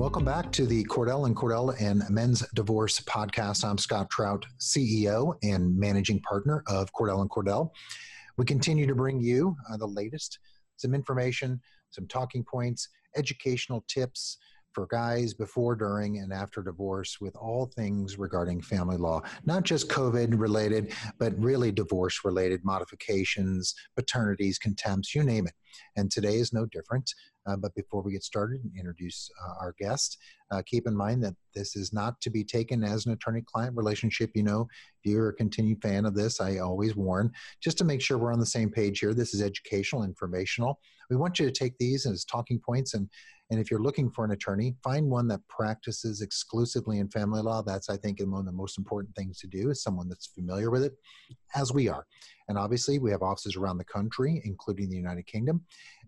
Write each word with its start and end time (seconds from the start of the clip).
Welcome 0.00 0.24
back 0.24 0.50
to 0.52 0.64
the 0.64 0.82
Cordell 0.84 1.26
and 1.26 1.36
Cordell 1.36 1.78
and 1.78 2.02
Men's 2.08 2.42
Divorce 2.54 3.00
Podcast. 3.00 3.66
I'm 3.66 3.76
Scott 3.76 4.08
Trout, 4.08 4.46
CEO 4.58 5.34
and 5.42 5.78
managing 5.78 6.20
partner 6.20 6.64
of 6.68 6.90
Cordell 6.94 7.20
and 7.20 7.28
Cordell. 7.28 7.68
We 8.38 8.46
continue 8.46 8.86
to 8.86 8.94
bring 8.94 9.20
you 9.20 9.54
uh, 9.70 9.76
the 9.76 9.86
latest, 9.86 10.38
some 10.78 10.94
information, 10.94 11.60
some 11.90 12.06
talking 12.06 12.46
points, 12.50 12.88
educational 13.14 13.84
tips, 13.88 14.38
for 14.72 14.86
guys 14.86 15.34
before, 15.34 15.74
during, 15.74 16.18
and 16.18 16.32
after 16.32 16.62
divorce 16.62 17.20
with 17.20 17.36
all 17.36 17.66
things 17.66 18.18
regarding 18.18 18.60
family 18.60 18.96
law, 18.96 19.22
not 19.44 19.64
just 19.64 19.88
COVID 19.88 20.38
related, 20.38 20.92
but 21.18 21.38
really 21.38 21.72
divorce 21.72 22.20
related 22.24 22.64
modifications, 22.64 23.74
paternities, 23.96 24.58
contempts, 24.58 25.14
you 25.14 25.22
name 25.22 25.46
it. 25.46 25.54
And 25.96 26.10
today 26.10 26.36
is 26.36 26.52
no 26.52 26.66
different. 26.66 27.12
Uh, 27.46 27.56
but 27.56 27.74
before 27.74 28.02
we 28.02 28.12
get 28.12 28.22
started 28.22 28.60
and 28.62 28.72
introduce 28.76 29.30
uh, 29.42 29.54
our 29.60 29.74
guest, 29.78 30.18
uh, 30.50 30.62
keep 30.66 30.86
in 30.86 30.94
mind 30.94 31.22
that 31.24 31.34
this 31.54 31.74
is 31.74 31.92
not 31.92 32.20
to 32.20 32.30
be 32.30 32.44
taken 32.44 32.84
as 32.84 33.06
an 33.06 33.12
attorney 33.12 33.42
client 33.42 33.74
relationship. 33.76 34.30
You 34.34 34.42
know, 34.42 34.68
if 35.02 35.10
you're 35.10 35.30
a 35.30 35.34
continued 35.34 35.80
fan 35.80 36.04
of 36.04 36.14
this, 36.14 36.40
I 36.40 36.58
always 36.58 36.96
warn 36.96 37.32
just 37.62 37.78
to 37.78 37.84
make 37.84 38.02
sure 38.02 38.18
we're 38.18 38.32
on 38.32 38.40
the 38.40 38.46
same 38.46 38.70
page 38.70 39.00
here. 39.00 39.14
This 39.14 39.32
is 39.32 39.42
educational, 39.42 40.04
informational. 40.04 40.78
We 41.08 41.16
want 41.16 41.38
you 41.38 41.46
to 41.46 41.52
take 41.52 41.76
these 41.78 42.06
as 42.06 42.24
talking 42.24 42.60
points 42.60 42.94
and 42.94 43.08
and 43.50 43.58
if 43.58 43.70
you're 43.70 43.82
looking 43.82 44.10
for 44.10 44.24
an 44.24 44.30
attorney, 44.30 44.76
find 44.82 45.10
one 45.10 45.26
that 45.28 45.46
practices 45.48 46.20
exclusively 46.20 46.98
in 46.98 47.08
family 47.08 47.42
law. 47.42 47.62
That's, 47.62 47.90
I 47.90 47.96
think, 47.96 48.20
one 48.20 48.40
of 48.40 48.46
the 48.46 48.52
most 48.52 48.78
important 48.78 49.14
things 49.16 49.40
to 49.40 49.48
do 49.48 49.70
is 49.70 49.82
someone 49.82 50.08
that's 50.08 50.26
familiar 50.26 50.70
with 50.70 50.84
it, 50.84 50.92
as 51.56 51.72
we 51.72 51.88
are. 51.88 52.06
And 52.48 52.56
obviously, 52.56 53.00
we 53.00 53.10
have 53.10 53.22
offices 53.22 53.56
around 53.56 53.78
the 53.78 53.84
country, 53.84 54.40
including 54.44 54.88
the 54.88 54.96
United 54.96 55.26
Kingdom. 55.26 55.64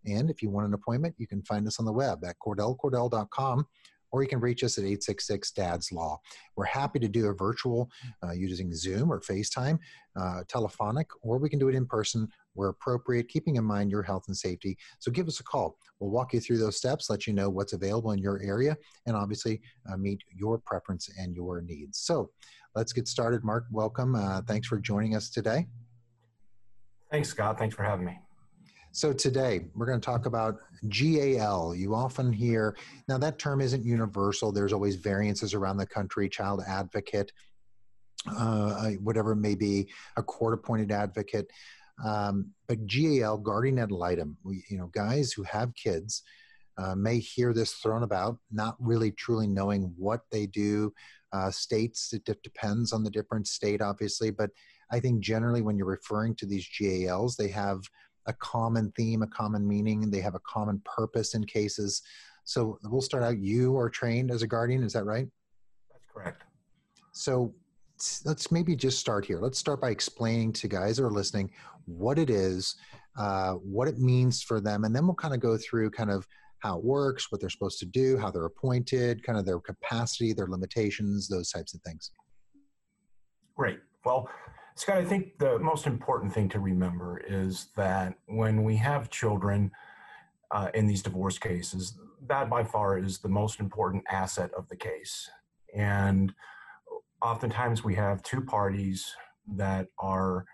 And 0.07 0.31
if 0.31 0.41
you 0.41 0.51
want 0.51 0.69
an 0.69 0.75
appointment, 0.75 1.17
you 1.19 1.27
can 1.27 1.43
find 1.43 1.67
us 1.67 1.81
on 1.81 1.85
the 1.85 1.93
web 1.93 2.25
at 2.25 2.37
cordellcordell.com 2.45 3.67
or 4.13 4.23
you 4.23 4.29
can 4.29 4.41
reach 4.41 4.63
us 4.63 4.79
at 4.79 4.85
866 4.85 5.53
DADS 5.53 5.91
Law. 5.91 6.21
We're 6.55 6.67
happy 6.67 6.99
to 6.99 7.09
do 7.09 7.29
a 7.29 7.35
virtual 7.35 7.91
uh, 8.23 8.33
using 8.33 8.73
Zoom 8.75 9.11
or 9.11 9.21
FaceTime, 9.21 9.79
uh, 10.21 10.43
telephonic, 10.49 11.09
or 11.23 11.39
we 11.39 11.49
can 11.49 11.59
do 11.59 11.69
it 11.69 11.75
in 11.75 11.87
person 11.87 12.29
where 12.55 12.69
appropriate, 12.69 13.29
keeping 13.29 13.57
in 13.57 13.65
mind 13.65 13.91
your 13.91 14.03
health 14.03 14.25
and 14.29 14.37
safety. 14.37 14.77
So 14.99 15.11
give 15.11 15.29
us 15.29 15.41
a 15.41 15.45
call. 15.45 15.77
We'll 16.01 16.11
walk 16.11 16.33
you 16.33 16.41
through 16.41 16.59
those 16.59 16.77
steps, 16.77 17.09
let 17.11 17.27
you 17.27 17.33
know 17.33 17.49
what's 17.49 17.73
available 17.73 18.13
in 18.13 18.19
your 18.19 18.43
area, 18.43 18.77
and 19.07 19.17
obviously 19.17 19.61
uh, 19.91 19.97
meet 19.97 20.23
your 20.35 20.59
preference 20.59 21.09
and 21.19 21.35
your 21.35 21.61
needs. 21.63 21.99
So 21.99 22.31
let's 22.75 22.93
get 22.93 23.09
started. 23.09 23.45
Mark, 23.45 23.67
welcome. 23.71 24.15
Uh, 24.15 24.43
thanks 24.43 24.69
for 24.69 24.79
joining 24.79 25.17
us 25.17 25.31
today. 25.31 25.67
Thanks, 27.11 27.29
Scott. 27.29 27.59
Thanks 27.59 27.75
for 27.75 27.83
having 27.83 28.07
me. 28.07 28.19
So 28.95 29.13
today 29.13 29.67
we're 29.75 29.87
going 29.87 30.01
to 30.01 30.05
talk 30.05 30.27
about 30.27 30.57
GAL. 30.89 31.75
You 31.75 31.95
often 31.95 32.31
hear, 32.31 32.77
now 33.09 33.17
that 33.19 33.39
term 33.39 33.63
isn't 33.63 33.85
universal. 33.85 34.53
There's 34.53 34.73
always 34.73 34.97
variances 34.97 35.55
around 35.55 35.79
the 35.79 35.87
country, 35.87 36.29
child 36.29 36.63
advocate, 36.67 37.33
uh, 38.27 38.91
whatever 39.03 39.33
it 39.33 39.37
may 39.37 39.55
be, 39.55 39.89
a 40.17 40.23
court 40.23 40.53
appointed 40.53 40.93
advocate. 40.93 41.51
Um, 42.05 42.53
but 42.67 42.87
GAL, 42.87 43.39
guardian 43.39 43.79
ad 43.79 43.93
litem, 43.93 44.37
we, 44.43 44.65
you 44.69 44.79
know, 44.79 44.91
guys 44.93 45.33
who 45.33 45.43
have 45.45 45.75
kids 45.75 46.23
uh, 46.79 46.95
may 46.95 47.19
hear 47.19 47.53
this 47.53 47.75
thrown 47.75 48.03
about, 48.03 48.39
not 48.51 48.77
really 48.81 49.13
truly 49.13 49.47
knowing 49.47 49.93
what 49.97 50.23
they 50.31 50.47
do. 50.47 50.93
Uh, 51.33 51.51
states, 51.51 52.13
it 52.13 52.25
depends 52.43 52.93
on 52.93 53.03
the 53.03 53.11
different 53.11 53.47
state, 53.47 53.81
obviously, 53.81 54.31
but 54.31 54.51
I 54.91 55.01
think 55.01 55.21
generally 55.21 55.63
when 55.63 55.79
you're 55.79 55.87
referring 55.87 56.35
to 56.37 56.47
these 56.47 56.69
GALs, 56.79 57.37
they 57.37 57.49
have 57.49 57.81
a 58.27 58.35
common 58.35 58.93
theme, 58.97 59.23
a 59.23 59.27
common 59.27 59.67
meaning, 59.67 60.11
they 60.11 60.21
have 60.21 60.35
a 60.35 60.41
common 60.41 60.83
purpose 60.85 61.35
in 61.35 61.45
cases. 61.45 62.03
So 62.45 62.79
we'll 62.85 63.01
start 63.01 63.23
out. 63.23 63.39
You 63.39 63.79
are 63.79 63.89
trained 63.89 64.31
as 64.31 64.43
a 64.43 64.47
guardian, 64.47 64.83
is 64.83 64.93
that 64.93 65.05
right? 65.05 65.27
That's 65.91 66.05
correct. 66.13 66.43
So 67.13 67.55
let's 68.25 68.51
maybe 68.51 68.75
just 68.75 68.99
start 68.99 69.25
here. 69.25 69.41
Let's 69.41 69.59
start 69.59 69.81
by 69.81 69.91
explaining 69.91 70.53
to 70.55 70.69
guys 70.69 70.97
that 70.97 71.05
are 71.05 71.11
listening 71.11 71.51
what 71.87 72.19
it 72.19 72.31
is, 72.31 72.77
uh, 73.19 73.53
what 73.55 73.89
it 73.89 73.99
means 73.99 74.43
for 74.43 74.61
them, 74.61 74.85
and 74.85 74.95
then 74.95 75.07
we'll 75.07 75.15
kind 75.15 75.35
of 75.35 75.41
go 75.41 75.57
through 75.57 75.91
kind 75.91 76.11
of 76.11 76.27
how 76.61 76.79
it 76.79 76.85
works, 76.85 77.31
what 77.31 77.41
they're 77.41 77.51
supposed 77.51 77.81
to 77.81 77.87
do, 77.87 78.17
how 78.17 78.31
they're 78.31 78.45
appointed, 78.45 79.23
kind 79.25 79.39
of 79.39 79.45
their 79.45 79.59
capacity, 79.59 80.33
their 80.33 80.47
limitations, 80.47 81.29
those 81.29 81.51
types 81.51 81.75
of 81.75 81.81
things. 81.83 82.13
Great. 83.57 83.81
Well, 84.05 84.29
Scott, 84.77 84.99
I 84.99 85.05
think 85.05 85.39
the 85.39 85.59
most 85.59 85.87
important 85.87 86.33
thing 86.33 86.49
to 86.51 86.61
remember 86.61 87.21
is 87.29 87.67
that 87.77 88.15
when 88.27 88.63
we 88.63 88.77
have 88.77 89.11
children 89.11 89.71
uh, 90.51 90.69
in 90.75 90.87
these 90.87 91.03
divorce 91.03 91.39
cases, 91.39 91.99
that 92.29 92.49
by 92.49 92.63
far 92.63 92.99
is 92.99 93.19
the 93.19 93.29
most 93.29 93.61
important 93.61 94.05
asset 94.11 94.51
of 94.57 94.69
the 94.69 94.77
case. 94.77 95.29
And 95.75 96.33
oftentimes 97.23 97.85
we 97.85 97.95
have 97.95 98.23
two 98.23 98.41
parties 98.41 99.15
that 99.57 99.87
are 99.99 100.45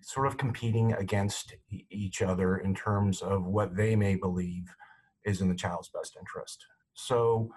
sort 0.00 0.26
of 0.26 0.36
competing 0.36 0.92
against 0.94 1.54
each 1.90 2.22
other 2.22 2.58
in 2.58 2.74
terms 2.74 3.22
of 3.22 3.46
what 3.46 3.76
they 3.76 3.96
may 3.96 4.16
believe 4.16 4.64
is 5.24 5.40
in 5.40 5.48
the 5.48 5.54
child's 5.54 5.88
best 5.88 6.16
interest. 6.18 6.66
So 6.94 7.48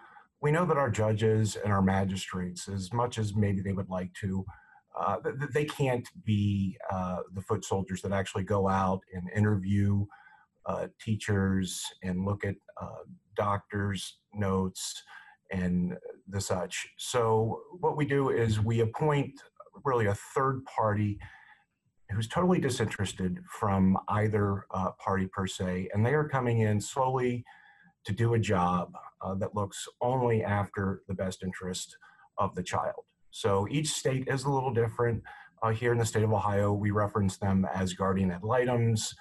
we 0.41 0.51
know 0.51 0.66
that 0.66 0.77
our 0.77 0.91
judges 0.91 1.55
and 1.55 1.73
our 1.73 1.81
magistrates, 1.81 2.67
as 2.67 2.93
much 2.93 3.17
as 3.17 3.35
maybe 3.35 3.61
they 3.61 3.73
would 3.73 3.89
like 3.89 4.13
to, 4.21 4.45
uh, 4.97 5.17
they 5.51 5.66
can't 5.66 6.07
be 6.23 6.77
uh, 6.91 7.22
the 7.33 7.41
foot 7.41 7.66
soldiers 7.66 8.01
that 8.01 8.11
actually 8.11 8.43
go 8.43 8.69
out 8.69 9.01
and 9.13 9.29
interview 9.35 10.05
uh, 10.67 10.87
teachers 11.01 11.83
and 12.03 12.25
look 12.25 12.45
at 12.45 12.55
uh, 12.81 13.03
doctors' 13.35 14.19
notes 14.33 15.03
and 15.51 15.97
the 16.28 16.41
such. 16.41 16.88
So, 16.97 17.61
what 17.79 17.97
we 17.97 18.06
do 18.06 18.29
is 18.29 18.59
we 18.59 18.81
appoint 18.81 19.41
really 19.83 20.07
a 20.07 20.16
third 20.16 20.63
party 20.66 21.19
who's 22.11 22.28
totally 22.28 22.59
disinterested 22.59 23.39
from 23.50 23.97
either 24.09 24.66
uh, 24.72 24.91
party 25.00 25.28
per 25.28 25.47
se, 25.47 25.89
and 25.94 26.05
they 26.05 26.13
are 26.13 26.28
coming 26.28 26.59
in 26.59 26.79
slowly 26.79 27.44
to 28.05 28.13
do 28.13 28.35
a 28.35 28.39
job 28.39 28.91
uh, 29.22 29.34
that 29.35 29.55
looks 29.55 29.88
only 30.01 30.44
after 30.44 31.01
the 31.07 31.13
best 31.13 31.44
interest 31.44 31.97
of 32.38 32.53
the 32.55 32.63
child. 32.63 33.03
So 33.31 33.67
each 33.69 33.88
state 33.88 34.28
is 34.28 34.45
a 34.45 34.50
little 34.50 34.73
different. 34.73 35.23
Uh, 35.61 35.72
here 35.72 35.91
in 35.91 35.97
the 35.97 36.05
state 36.05 36.23
of 36.23 36.31
Ohio, 36.31 36.72
we 36.72 36.91
reference 36.91 37.38
them 37.38 37.66
as 37.73 37.94
guardian 37.94 38.31
ad 38.31 38.44
litems. 38.44 39.13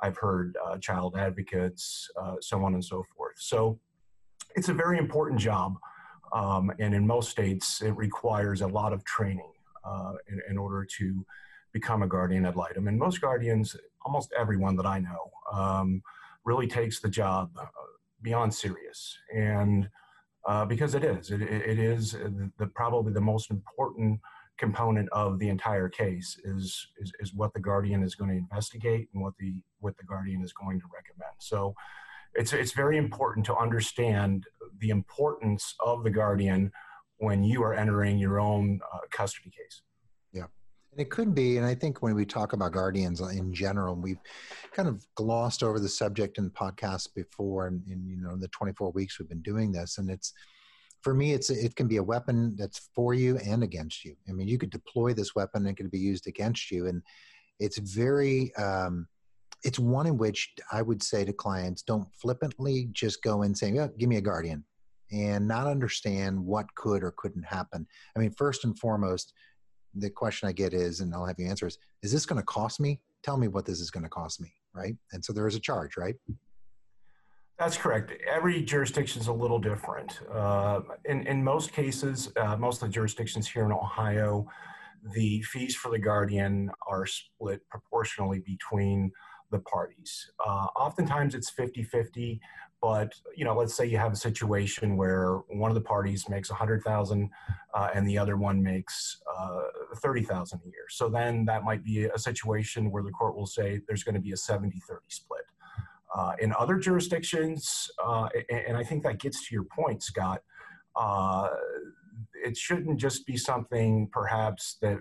I've 0.00 0.18
heard 0.18 0.56
uh, 0.66 0.78
child 0.78 1.16
advocates, 1.16 2.08
uh, 2.20 2.34
so 2.40 2.64
on 2.64 2.74
and 2.74 2.84
so 2.84 3.04
forth. 3.16 3.36
So 3.38 3.78
it's 4.56 4.68
a 4.68 4.74
very 4.74 4.98
important 4.98 5.40
job. 5.40 5.76
Um, 6.32 6.72
and 6.78 6.94
in 6.94 7.06
most 7.06 7.30
states, 7.30 7.82
it 7.82 7.94
requires 7.96 8.62
a 8.62 8.66
lot 8.66 8.92
of 8.92 9.04
training 9.04 9.52
uh, 9.84 10.14
in, 10.28 10.40
in, 10.48 10.58
order 10.58 10.86
to 10.98 11.26
become 11.72 12.02
a 12.02 12.06
guardian 12.06 12.46
ad 12.46 12.56
litem. 12.56 12.88
And 12.88 12.98
most 12.98 13.20
guardians, 13.20 13.76
almost 14.06 14.32
everyone 14.38 14.76
that 14.76 14.86
I 14.86 14.98
know, 15.00 15.30
um, 15.52 16.02
really 16.44 16.66
takes 16.66 17.00
the 17.00 17.10
job 17.10 17.50
uh, 17.60 17.66
beyond 18.22 18.54
serious. 18.54 19.18
And 19.34 19.90
uh, 20.46 20.64
because 20.64 20.94
it 20.94 21.04
is. 21.04 21.30
It, 21.30 21.42
it 21.42 21.78
is 21.78 22.12
the, 22.12 22.66
probably 22.74 23.12
the 23.12 23.20
most 23.20 23.50
important 23.50 24.20
component 24.58 25.08
of 25.10 25.38
the 25.38 25.48
entire 25.48 25.88
case 25.88 26.38
is, 26.44 26.86
is, 26.98 27.12
is 27.20 27.34
what 27.34 27.52
the 27.54 27.60
guardian 27.60 28.02
is 28.02 28.14
going 28.14 28.30
to 28.30 28.36
investigate 28.36 29.08
and 29.12 29.22
what 29.22 29.34
the 29.38 29.54
what 29.80 29.96
the 29.96 30.04
guardian 30.04 30.42
is 30.42 30.52
going 30.52 30.78
to 30.80 30.86
recommend. 30.94 31.34
So 31.38 31.74
it's 32.34 32.52
it's 32.52 32.72
very 32.72 32.96
important 32.96 33.46
to 33.46 33.56
understand 33.56 34.46
the 34.80 34.90
importance 34.90 35.74
of 35.80 36.02
the 36.02 36.10
guardian 36.10 36.72
when 37.18 37.44
you 37.44 37.62
are 37.62 37.74
entering 37.74 38.18
your 38.18 38.40
own 38.40 38.80
uh, 38.92 38.98
custody 39.10 39.50
case. 39.50 39.82
Yeah. 40.32 40.46
And 40.90 41.00
it 41.00 41.10
could 41.10 41.34
be, 41.34 41.56
and 41.56 41.64
I 41.64 41.74
think 41.74 42.02
when 42.02 42.14
we 42.14 42.26
talk 42.26 42.52
about 42.52 42.72
guardians 42.72 43.20
in 43.20 43.54
general, 43.54 43.94
we've 43.94 44.18
kind 44.72 44.88
of 44.88 45.06
glossed 45.14 45.62
over 45.62 45.78
the 45.78 45.88
subject 45.88 46.38
in 46.38 46.50
podcasts 46.50 47.08
before, 47.14 47.68
and 47.68 47.82
you 47.86 48.20
know 48.20 48.32
in 48.32 48.40
the 48.40 48.48
24 48.48 48.90
weeks 48.90 49.18
we've 49.18 49.28
been 49.28 49.42
doing 49.42 49.72
this, 49.72 49.98
and 49.98 50.10
it's 50.10 50.32
for 51.02 51.14
me, 51.14 51.32
it's 51.32 51.50
it 51.50 51.76
can 51.76 51.88
be 51.88 51.96
a 51.96 52.02
weapon 52.02 52.54
that's 52.56 52.90
for 52.94 53.12
you 53.12 53.36
and 53.38 53.62
against 53.62 54.04
you. 54.04 54.14
I 54.28 54.32
mean, 54.32 54.48
you 54.48 54.58
could 54.58 54.70
deploy 54.70 55.12
this 55.12 55.34
weapon; 55.34 55.62
and 55.62 55.70
it 55.70 55.76
could 55.76 55.90
be 55.90 55.98
used 55.98 56.26
against 56.26 56.70
you, 56.70 56.86
and 56.86 57.02
it's 57.58 57.78
very. 57.78 58.54
Um, 58.56 59.08
it's 59.64 59.78
one 59.78 60.06
in 60.06 60.18
which 60.18 60.52
I 60.72 60.82
would 60.82 61.02
say 61.02 61.24
to 61.24 61.32
clients, 61.32 61.82
don't 61.82 62.08
flippantly 62.14 62.88
just 62.92 63.22
go 63.22 63.42
in 63.42 63.54
saying, 63.54 63.78
oh, 63.78 63.88
"Give 63.98 64.08
me 64.08 64.16
a 64.16 64.20
guardian," 64.20 64.64
and 65.10 65.46
not 65.46 65.66
understand 65.66 66.44
what 66.44 66.74
could 66.74 67.02
or 67.02 67.14
couldn't 67.16 67.44
happen. 67.44 67.86
I 68.16 68.18
mean, 68.18 68.32
first 68.32 68.64
and 68.64 68.78
foremost 68.78 69.32
the 69.94 70.10
question 70.10 70.48
I 70.48 70.52
get 70.52 70.72
is, 70.72 71.00
and 71.00 71.14
I'll 71.14 71.26
have 71.26 71.38
you 71.38 71.46
answer 71.46 71.66
is, 71.66 71.78
is 72.02 72.12
this 72.12 72.26
going 72.26 72.40
to 72.40 72.46
cost 72.46 72.80
me? 72.80 73.00
Tell 73.22 73.36
me 73.36 73.48
what 73.48 73.66
this 73.66 73.80
is 73.80 73.90
going 73.90 74.04
to 74.04 74.08
cost 74.08 74.40
me, 74.40 74.52
right? 74.74 74.96
And 75.12 75.24
so 75.24 75.32
there 75.32 75.46
is 75.46 75.54
a 75.54 75.60
charge, 75.60 75.96
right? 75.96 76.14
That's 77.58 77.76
correct. 77.76 78.12
Every 78.28 78.62
jurisdiction 78.62 79.20
is 79.20 79.28
a 79.28 79.32
little 79.32 79.58
different. 79.58 80.20
Uh, 80.32 80.80
in, 81.04 81.26
in 81.26 81.44
most 81.44 81.72
cases, 81.72 82.32
uh, 82.36 82.56
most 82.56 82.82
of 82.82 82.88
the 82.88 82.92
jurisdictions 82.92 83.46
here 83.46 83.64
in 83.64 83.72
Ohio, 83.72 84.46
the 85.14 85.42
fees 85.42 85.76
for 85.76 85.90
the 85.90 85.98
guardian 85.98 86.70
are 86.88 87.06
split 87.06 87.60
proportionally 87.68 88.40
between 88.40 89.12
the 89.52 89.60
parties. 89.60 90.32
Uh, 90.44 90.66
oftentimes 90.76 91.36
it's 91.36 91.50
50 91.50 91.84
50, 91.84 92.40
but 92.80 93.12
you 93.36 93.44
know, 93.44 93.54
let's 93.54 93.74
say 93.74 93.86
you 93.86 93.98
have 93.98 94.12
a 94.12 94.16
situation 94.16 94.96
where 94.96 95.36
one 95.48 95.70
of 95.70 95.76
the 95.76 95.80
parties 95.80 96.28
makes 96.28 96.50
100,000 96.50 97.30
uh, 97.74 97.88
and 97.94 98.08
the 98.08 98.18
other 98.18 98.36
one 98.36 98.60
makes 98.60 99.22
uh, 99.38 99.60
30,000 99.96 100.60
a 100.60 100.64
year. 100.66 100.86
So 100.88 101.08
then 101.08 101.44
that 101.44 101.62
might 101.62 101.84
be 101.84 102.06
a 102.06 102.18
situation 102.18 102.90
where 102.90 103.04
the 103.04 103.12
court 103.12 103.36
will 103.36 103.46
say 103.46 103.80
there's 103.86 104.02
going 104.02 104.16
to 104.16 104.20
be 104.20 104.32
a 104.32 104.36
70 104.36 104.82
30 104.88 105.00
split. 105.08 105.42
Uh, 106.14 106.32
in 106.40 106.52
other 106.58 106.76
jurisdictions, 106.76 107.90
uh, 108.04 108.28
and 108.50 108.76
I 108.76 108.84
think 108.84 109.02
that 109.04 109.18
gets 109.18 109.48
to 109.48 109.54
your 109.54 109.64
point, 109.64 110.02
Scott, 110.02 110.42
uh, 110.96 111.48
it 112.34 112.56
shouldn't 112.56 112.98
just 112.98 113.24
be 113.26 113.36
something 113.36 114.08
perhaps 114.12 114.76
that 114.82 114.98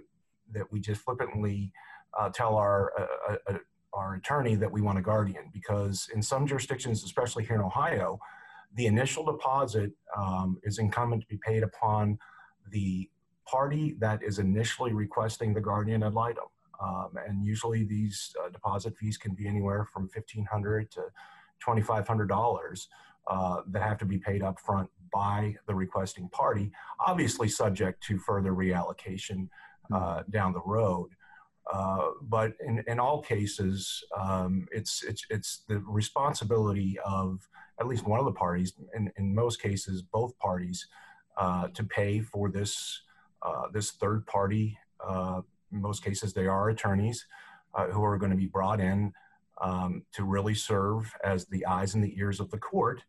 that 0.54 0.72
we 0.72 0.80
just 0.80 1.02
flippantly 1.02 1.72
uh, 2.20 2.30
tell 2.30 2.56
our 2.56 2.92
uh, 3.00 3.36
uh, 3.48 3.58
our 3.94 4.16
attorney 4.16 4.56
that 4.56 4.72
we 4.72 4.82
want 4.82 4.98
a 4.98 5.02
guardian 5.02 5.50
because 5.52 6.10
in 6.14 6.22
some 6.22 6.48
jurisdictions, 6.48 7.04
especially 7.04 7.44
here 7.46 7.56
in 7.56 7.62
Ohio, 7.62 8.20
the 8.76 8.86
initial 8.86 9.26
deposit 9.26 9.92
um, 10.18 10.58
is 10.64 10.80
incumbent 10.80 11.22
to 11.22 11.28
be 11.28 11.38
paid 11.38 11.64
upon 11.64 12.18
the 12.72 13.10
party 13.46 13.96
that 14.00 14.24
is 14.24 14.40
initially 14.40 14.94
requesting 14.94 15.54
the 15.54 15.62
guardian 15.62 16.04
ad 16.04 16.14
litem. 16.14 16.46
Um, 16.82 17.10
and 17.28 17.46
usually 17.46 17.84
these 17.84 18.34
uh, 18.44 18.50
deposit 18.50 18.98
fees 18.98 19.18
can 19.18 19.36
be 19.36 19.48
anywhere 19.48 19.86
from 19.86 20.04
1,500 20.04 20.90
to 20.92 21.02
$2,500 21.66 22.88
uh, 23.28 23.62
that 23.68 23.82
have 23.84 23.98
to 24.00 24.06
be 24.06 24.18
paid 24.18 24.42
up 24.42 24.60
front 24.60 24.90
by 25.14 25.56
the 25.68 25.76
requesting 25.76 26.30
party, 26.30 26.72
obviously 27.06 27.48
subject 27.48 28.02
to 28.04 28.18
further 28.18 28.54
reallocation 28.54 29.50
uh, 29.94 30.24
down 30.30 30.54
the 30.54 30.62
road. 30.66 31.10
Uh, 31.72 32.10
but 32.22 32.54
in, 32.66 32.84
in 32.88 33.00
all 33.00 33.22
cases, 33.22 34.04
um, 34.18 34.68
it's, 34.72 35.04
it's, 35.04 35.26
it's 35.30 35.64
the 35.68 35.80
responsibility 35.80 36.98
of 37.06 37.48
at 37.80 37.88
least 37.88 38.06
one 38.06 38.20
of 38.20 38.26
the 38.26 38.32
parties, 38.32 38.74
in, 38.96 39.12
in 39.18 39.34
most 39.34 39.62
cases, 39.62 40.02
both 40.02 40.38
parties, 40.40 40.88
uh, 41.38 41.68
to 41.70 41.84
pay 41.84 42.20
for 42.20 42.50
this, 42.50 43.02
uh, 43.42 43.64
this 43.74 43.92
third 43.92 44.26
party. 44.26 44.78
Uh, 45.06 45.42
in 45.72 45.82
most 45.82 46.04
cases, 46.04 46.34
they 46.34 46.48
are 46.48 46.70
attorneys 46.70 47.26
uh, 47.74 47.88
who 47.88 48.04
are 48.04 48.18
going 48.18 48.32
to 48.32 48.38
be 48.38 48.48
brought 48.48 48.80
in 48.80 49.14
um, 49.62 50.04
to 50.14 50.24
really 50.24 50.56
serve 50.56 51.14
as 51.24 51.46
the 51.46 51.66
eyes 51.66 51.94
and 51.94 52.04
the 52.04 52.18
ears 52.18 52.40
of 52.40 52.50
the 52.52 52.58
court 52.58 53.04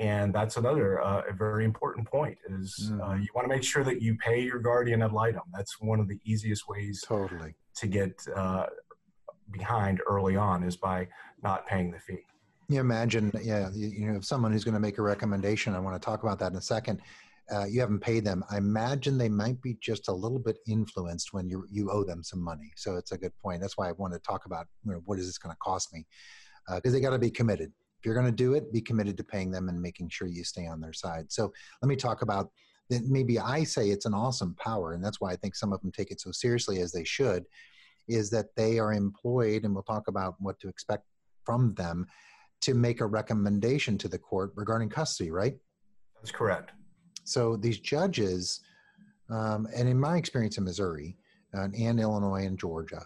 and 0.00 0.34
that's 0.34 0.56
another 0.56 1.02
uh, 1.02 1.22
a 1.28 1.32
very 1.34 1.64
important 1.66 2.08
point 2.08 2.38
is 2.48 2.90
uh, 2.94 3.04
mm-hmm. 3.04 3.20
you 3.20 3.28
want 3.34 3.44
to 3.44 3.54
make 3.54 3.62
sure 3.62 3.84
that 3.84 4.00
you 4.00 4.16
pay 4.16 4.42
your 4.42 4.58
guardian 4.58 5.02
ad 5.02 5.12
litem. 5.12 5.42
That's 5.52 5.78
one 5.78 6.00
of 6.00 6.08
the 6.08 6.18
easiest 6.24 6.66
ways 6.66 7.04
totally. 7.06 7.54
to 7.76 7.86
get 7.86 8.12
uh, 8.34 8.66
behind 9.50 10.00
early 10.08 10.36
on 10.36 10.62
is 10.62 10.74
by 10.74 11.06
not 11.42 11.66
paying 11.66 11.90
the 11.90 11.98
fee. 11.98 12.24
You 12.70 12.80
imagine 12.80 13.30
yeah 13.42 13.68
you, 13.74 14.10
know 14.10 14.16
if 14.16 14.24
someone 14.24 14.52
who's 14.52 14.64
going 14.64 14.74
to 14.74 14.80
make 14.80 14.98
a 14.98 15.02
recommendation 15.02 15.74
i 15.74 15.80
want 15.80 16.00
to 16.00 16.04
talk 16.04 16.22
about 16.22 16.38
that 16.38 16.52
in 16.52 16.56
a 16.56 16.62
second 16.62 17.00
uh, 17.52 17.64
you 17.64 17.80
haven't 17.80 17.98
paid 17.98 18.24
them. 18.24 18.44
I 18.48 18.58
imagine 18.58 19.18
they 19.18 19.28
might 19.28 19.60
be 19.60 19.76
just 19.80 20.06
a 20.06 20.12
little 20.12 20.38
bit 20.38 20.58
influenced 20.68 21.32
when 21.32 21.48
you 21.48 21.66
you 21.68 21.90
owe 21.90 22.04
them 22.04 22.22
some 22.22 22.40
money. 22.40 22.70
So 22.76 22.94
it's 22.94 23.10
a 23.10 23.18
good 23.18 23.36
point. 23.42 23.60
That's 23.60 23.76
why 23.76 23.88
i 23.88 23.92
want 23.92 24.12
to 24.12 24.20
talk 24.20 24.46
about 24.46 24.68
you 24.84 24.92
know, 24.92 25.02
what 25.04 25.18
is 25.18 25.26
this 25.26 25.36
going 25.36 25.52
to 25.52 25.58
cost 25.58 25.92
me? 25.92 26.06
Because 26.68 26.92
uh, 26.92 26.94
they 26.94 27.00
got 27.00 27.10
to 27.10 27.18
be 27.18 27.28
committed 27.28 27.72
if 28.00 28.06
you're 28.06 28.14
going 28.14 28.26
to 28.26 28.32
do 28.32 28.54
it, 28.54 28.72
be 28.72 28.80
committed 28.80 29.18
to 29.18 29.24
paying 29.24 29.50
them 29.50 29.68
and 29.68 29.80
making 29.80 30.08
sure 30.08 30.26
you 30.26 30.42
stay 30.42 30.66
on 30.66 30.80
their 30.80 30.94
side. 30.94 31.30
So 31.30 31.52
let 31.82 31.88
me 31.88 31.96
talk 31.96 32.22
about 32.22 32.50
that. 32.88 33.04
Maybe 33.04 33.38
I 33.38 33.62
say 33.62 33.90
it's 33.90 34.06
an 34.06 34.14
awesome 34.14 34.54
power, 34.54 34.94
and 34.94 35.04
that's 35.04 35.20
why 35.20 35.32
I 35.32 35.36
think 35.36 35.54
some 35.54 35.70
of 35.70 35.82
them 35.82 35.92
take 35.92 36.10
it 36.10 36.18
so 36.18 36.32
seriously 36.32 36.80
as 36.80 36.92
they 36.92 37.04
should. 37.04 37.44
Is 38.08 38.30
that 38.30 38.46
they 38.56 38.78
are 38.78 38.94
employed, 38.94 39.64
and 39.64 39.74
we'll 39.74 39.82
talk 39.82 40.08
about 40.08 40.34
what 40.38 40.58
to 40.60 40.68
expect 40.68 41.04
from 41.44 41.74
them 41.74 42.06
to 42.62 42.74
make 42.74 43.00
a 43.02 43.06
recommendation 43.06 43.98
to 43.98 44.08
the 44.08 44.18
court 44.18 44.52
regarding 44.56 44.88
custody, 44.88 45.30
right? 45.30 45.56
That's 46.16 46.32
correct. 46.32 46.72
So 47.24 47.56
these 47.56 47.78
judges, 47.78 48.60
um, 49.28 49.68
and 49.76 49.88
in 49.88 50.00
my 50.00 50.16
experience 50.16 50.58
in 50.58 50.64
Missouri 50.64 51.16
uh, 51.54 51.68
and 51.78 52.00
Illinois 52.00 52.46
and 52.46 52.58
Georgia, 52.58 53.02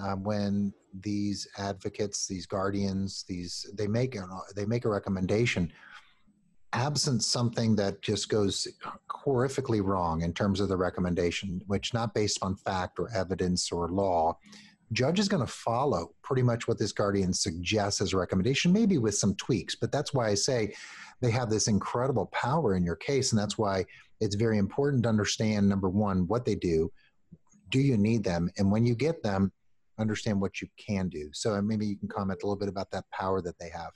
um, 0.00 0.22
when 0.22 0.72
these 1.00 1.46
advocates, 1.58 2.26
these 2.26 2.46
guardians, 2.46 3.24
these 3.28 3.66
they 3.74 3.86
make 3.86 4.14
a, 4.14 4.26
they 4.54 4.64
make 4.64 4.84
a 4.84 4.88
recommendation. 4.88 5.72
Absent 6.72 7.22
something 7.22 7.76
that 7.76 8.02
just 8.02 8.28
goes 8.28 8.68
horrifically 9.10 9.82
wrong 9.82 10.22
in 10.22 10.32
terms 10.32 10.60
of 10.60 10.68
the 10.68 10.76
recommendation, 10.76 11.60
which 11.66 11.94
not 11.94 12.12
based 12.12 12.38
on 12.42 12.56
fact 12.56 12.98
or 12.98 13.10
evidence 13.14 13.72
or 13.72 13.88
law, 13.88 14.36
judge 14.92 15.18
is 15.18 15.28
going 15.28 15.44
to 15.44 15.52
follow 15.52 16.14
pretty 16.22 16.42
much 16.42 16.68
what 16.68 16.78
this 16.78 16.92
guardian 16.92 17.32
suggests 17.32 18.00
as 18.00 18.12
a 18.12 18.16
recommendation, 18.16 18.72
maybe 18.72 18.98
with 18.98 19.16
some 19.16 19.34
tweaks. 19.36 19.74
But 19.74 19.90
that's 19.90 20.12
why 20.12 20.28
I 20.28 20.34
say 20.34 20.74
they 21.20 21.30
have 21.30 21.50
this 21.50 21.68
incredible 21.68 22.26
power 22.26 22.74
in 22.74 22.84
your 22.84 22.96
case, 22.96 23.32
and 23.32 23.40
that's 23.40 23.56
why 23.56 23.84
it's 24.20 24.36
very 24.36 24.58
important 24.58 25.02
to 25.04 25.08
understand 25.08 25.68
number 25.68 25.88
one 25.88 26.26
what 26.26 26.44
they 26.44 26.54
do. 26.54 26.90
Do 27.70 27.80
you 27.80 27.96
need 27.96 28.22
them? 28.22 28.50
And 28.58 28.70
when 28.70 28.86
you 28.86 28.94
get 28.94 29.22
them, 29.22 29.52
understand 29.98 30.40
what 30.40 30.60
you 30.60 30.68
can 30.76 31.08
do. 31.08 31.30
So 31.32 31.54
uh, 31.54 31.62
maybe 31.62 31.86
you 31.86 31.96
can 31.96 32.08
comment 32.08 32.42
a 32.42 32.46
little 32.46 32.58
bit 32.58 32.68
about 32.68 32.90
that 32.92 33.04
power 33.10 33.40
that 33.42 33.58
they 33.58 33.70
have. 33.70 33.92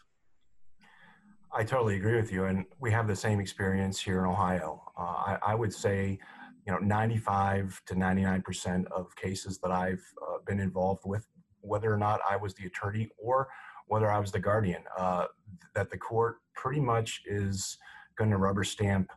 I 1.53 1.65
totally 1.65 1.97
agree 1.97 2.17
with 2.17 2.33
you, 2.33 2.45
and 2.45 2.65
we 2.79 2.93
have 2.93 3.09
the 3.09 3.17
same 3.17 3.41
experience 3.41 4.01
here 4.01 4.21
in 4.21 4.31
Ohio. 4.31 4.83
Uh, 4.97 5.03
I, 5.03 5.39
I, 5.49 5.55
would 5.57 5.75
say, 5.75 6.17
you 6.65 6.73
know, 6.73 6.79
95 6.79 7.83
to 7.87 7.97
99 7.97 8.43
percent 8.43 8.87
of 8.93 9.15
cases 9.17 9.59
that 9.59 9.73
I've 9.73 10.05
uh, 10.23 10.39
been 10.47 10.61
involved 10.61 11.03
with, 11.05 11.27
whether 11.61 11.93
or 11.93 11.99
not 11.99 12.21
I 12.29 12.37
was 12.37 12.55
the 12.55 12.67
attorney 12.67 13.09
or 13.19 13.49
whether 13.89 14.09
I 14.09 14.21
was 14.21 14.31
the 14.31 14.39
guardian, 14.39 14.85
uh, 14.97 15.27
that 15.75 15.91
the 15.91 15.99
court 15.99 16.37
pretty 16.55 16.81
much 16.81 17.23
is 17.27 17.77
going 18.17 18.31
to 18.31 18.37
rubber 18.37 18.63
stamp 18.63 19.11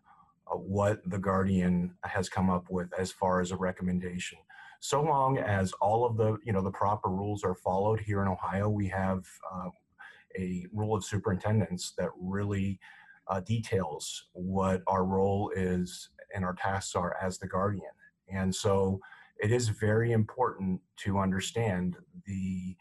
uh, 0.51 0.55
what 0.55 1.01
the 1.05 1.19
guardian 1.19 1.93
has 2.03 2.29
come 2.29 2.49
up 2.49 2.65
with 2.71 2.91
as 2.97 3.11
far 3.11 3.41
as 3.41 3.51
a 3.51 3.55
recommendation 3.57 4.39
so 4.83 5.01
long 5.01 5.37
as 5.37 5.71
all 5.79 6.05
of 6.05 6.17
the 6.17 6.37
you 6.43 6.51
know 6.51 6.61
the 6.61 6.71
proper 6.71 7.07
rules 7.09 7.43
are 7.43 7.55
followed 7.55 8.01
here 8.01 8.21
in 8.21 8.27
ohio 8.27 8.67
we 8.67 8.87
have 8.87 9.25
uh, 9.53 9.69
a 10.37 10.65
rule 10.73 10.95
of 10.95 11.05
superintendence 11.05 11.93
that 11.97 12.09
really 12.19 12.79
uh, 13.27 13.39
details 13.41 14.25
what 14.33 14.81
our 14.87 15.05
role 15.05 15.51
is 15.55 16.09
and 16.33 16.43
our 16.43 16.53
tasks 16.53 16.95
are 16.95 17.15
as 17.21 17.37
the 17.37 17.47
guardian. 17.47 17.91
And 18.27 18.53
so 18.53 18.99
it 19.39 19.51
is 19.51 19.69
very 19.69 20.11
important 20.11 20.81
to 20.97 21.19
understand 21.19 21.97
the 22.25 22.75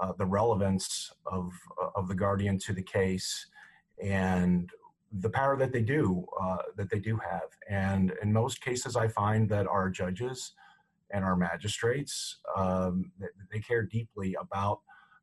uh, 0.00 0.12
the 0.18 0.26
relevance 0.26 1.10
of 1.24 1.50
of 1.94 2.08
the 2.08 2.14
guardian 2.14 2.58
to 2.58 2.74
the 2.74 2.82
case 2.82 3.46
and 4.02 4.68
the 5.20 5.30
power 5.30 5.56
that 5.56 5.72
they 5.72 5.80
do 5.80 6.26
uh, 6.40 6.58
that 6.76 6.90
they 6.90 6.98
do 6.98 7.16
have. 7.16 7.48
And 7.70 8.12
in 8.22 8.32
most 8.32 8.60
cases 8.60 8.96
i 8.96 9.08
find 9.08 9.48
that 9.48 9.66
our 9.66 9.88
judges 9.88 10.52
and 11.12 11.24
our 11.24 11.36
magistrates. 11.36 12.38
Um, 12.56 13.12
they, 13.20 13.26
they, 13.52 13.60
care 13.60 13.82
deeply 13.82 14.36
about 14.40 14.80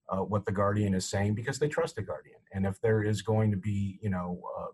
uh, 0.10 0.18
what 0.20 0.46
the 0.46 0.52
guardian 0.52 0.94
is 0.94 1.10
saying 1.10 1.36
because 1.36 1.60
they 1.60 1.68
trust 1.68 1.96
the 1.96 2.02
guardian. 2.02 2.40
And 2.54 2.66
if 2.66 2.80
there 2.82 3.04
is 3.04 3.22
going 3.22 3.52
to 3.52 3.58
be, 3.58 4.00
you 4.02 4.10
know, 4.10 4.42
um, 4.58 4.70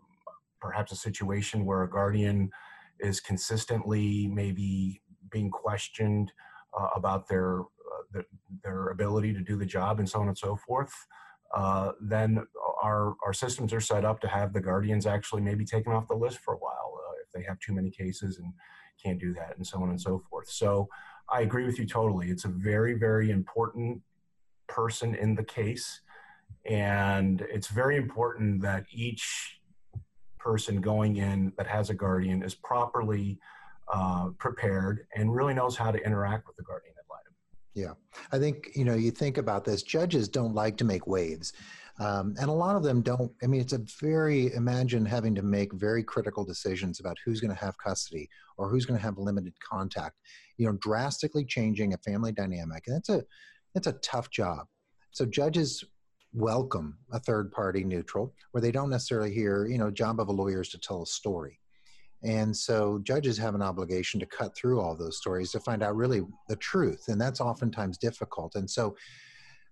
perhaps 0.61 0.91
a 0.91 0.95
situation 0.95 1.65
where 1.65 1.83
a 1.83 1.89
guardian 1.89 2.51
is 2.99 3.19
consistently 3.19 4.27
maybe 4.27 5.01
being 5.31 5.49
questioned 5.49 6.31
uh, 6.79 6.89
about 6.95 7.27
their, 7.27 7.61
uh, 7.61 8.03
their, 8.11 8.25
their 8.63 8.89
ability 8.89 9.33
to 9.33 9.41
do 9.41 9.55
the 9.55 9.65
job 9.65 9.99
and 9.99 10.09
so 10.09 10.19
on 10.19 10.27
and 10.27 10.37
so 10.37 10.55
forth, 10.55 10.93
uh, 11.55 11.91
then 12.01 12.45
our 12.81 13.15
our 13.25 13.33
systems 13.33 13.73
are 13.73 13.81
set 13.81 14.05
up 14.05 14.19
to 14.21 14.27
have 14.27 14.53
the 14.53 14.61
guardians 14.61 15.05
actually 15.05 15.41
maybe 15.41 15.65
taken 15.65 15.91
off 15.91 16.07
the 16.07 16.13
list 16.13 16.39
for 16.39 16.53
a 16.53 16.57
while 16.57 16.93
uh, 16.95 17.13
if 17.23 17.31
they 17.33 17.43
have 17.47 17.59
too 17.59 17.73
many 17.73 17.89
cases 17.89 18.37
and 18.37 18.53
can't 19.03 19.19
do 19.19 19.33
that, 19.33 19.55
and 19.57 19.65
so 19.65 19.81
on 19.81 19.89
and 19.89 19.99
so 19.99 20.21
forth. 20.29 20.49
So 20.49 20.89
I 21.31 21.41
agree 21.41 21.65
with 21.65 21.79
you 21.79 21.85
totally. 21.85 22.29
It's 22.29 22.45
a 22.45 22.49
very, 22.49 22.93
very 22.93 23.31
important 23.31 24.01
person 24.67 25.15
in 25.15 25.35
the 25.35 25.43
case. 25.43 26.01
And 26.65 27.41
it's 27.41 27.67
very 27.67 27.97
important 27.97 28.61
that 28.61 28.85
each 28.91 29.59
person 30.37 30.81
going 30.81 31.17
in 31.17 31.53
that 31.57 31.67
has 31.67 31.89
a 31.89 31.93
guardian 31.93 32.43
is 32.43 32.55
properly 32.55 33.39
uh, 33.91 34.29
prepared 34.37 35.07
and 35.15 35.33
really 35.33 35.53
knows 35.53 35.75
how 35.75 35.91
to 35.91 35.99
interact 36.05 36.47
with 36.47 36.55
the 36.55 36.63
guardian. 36.63 36.93
Yeah. 37.75 37.93
I 38.31 38.39
think, 38.39 38.71
you 38.75 38.83
know, 38.83 38.95
you 38.95 39.11
think 39.11 39.37
about 39.37 39.63
this, 39.63 39.83
judges 39.83 40.27
don't 40.27 40.55
like 40.55 40.77
to 40.77 40.85
make 40.85 41.07
waves. 41.07 41.53
Um, 41.99 42.33
and 42.39 42.49
a 42.49 42.53
lot 42.53 42.77
of 42.77 42.83
them 42.83 43.01
don't. 43.01 43.31
I 43.43 43.47
mean, 43.47 43.59
it's 43.59 43.73
a 43.73 43.81
very, 43.99 44.53
imagine 44.53 45.05
having 45.05 45.35
to 45.35 45.41
make 45.41 45.73
very 45.73 46.01
critical 46.01 46.45
decisions 46.45 46.99
about 46.99 47.17
who's 47.23 47.41
going 47.41 47.53
to 47.53 47.59
have 47.59 47.77
custody 47.77 48.29
or 48.57 48.69
who's 48.69 48.85
going 48.85 48.97
to 48.97 49.03
have 49.03 49.17
limited 49.17 49.53
contact, 49.59 50.15
you 50.57 50.65
know, 50.65 50.77
drastically 50.79 51.43
changing 51.43 51.93
a 51.93 51.97
family 51.97 52.31
dynamic. 52.31 52.85
And 52.87 52.95
it's 52.95 53.09
a, 53.09 53.23
it's 53.75 53.87
a 53.87 53.93
tough 53.93 54.29
job. 54.29 54.65
So 55.11 55.25
judges 55.25 55.83
welcome 56.31 56.97
a 57.11 57.19
third 57.19 57.51
party 57.51 57.83
neutral 57.83 58.33
where 58.51 58.61
they 58.61 58.71
don't 58.71 58.89
necessarily 58.89 59.33
hear, 59.33 59.67
you 59.67 59.77
know, 59.77 59.91
job 59.91 60.21
of 60.21 60.29
a 60.29 60.31
lawyer 60.31 60.61
is 60.61 60.69
to 60.69 60.77
tell 60.77 61.03
a 61.03 61.07
story. 61.07 61.58
And 62.23 62.55
so 62.55 62.99
judges 63.03 63.37
have 63.37 63.55
an 63.55 63.61
obligation 63.61 64.19
to 64.19 64.25
cut 64.25 64.55
through 64.55 64.81
all 64.81 64.95
those 64.95 65.17
stories 65.17 65.51
to 65.51 65.59
find 65.59 65.81
out 65.81 65.95
really 65.95 66.21
the 66.47 66.57
truth. 66.57 67.05
And 67.07 67.19
that's 67.19 67.39
oftentimes 67.39 67.97
difficult. 67.97 68.55
And 68.55 68.69
so 68.69 68.95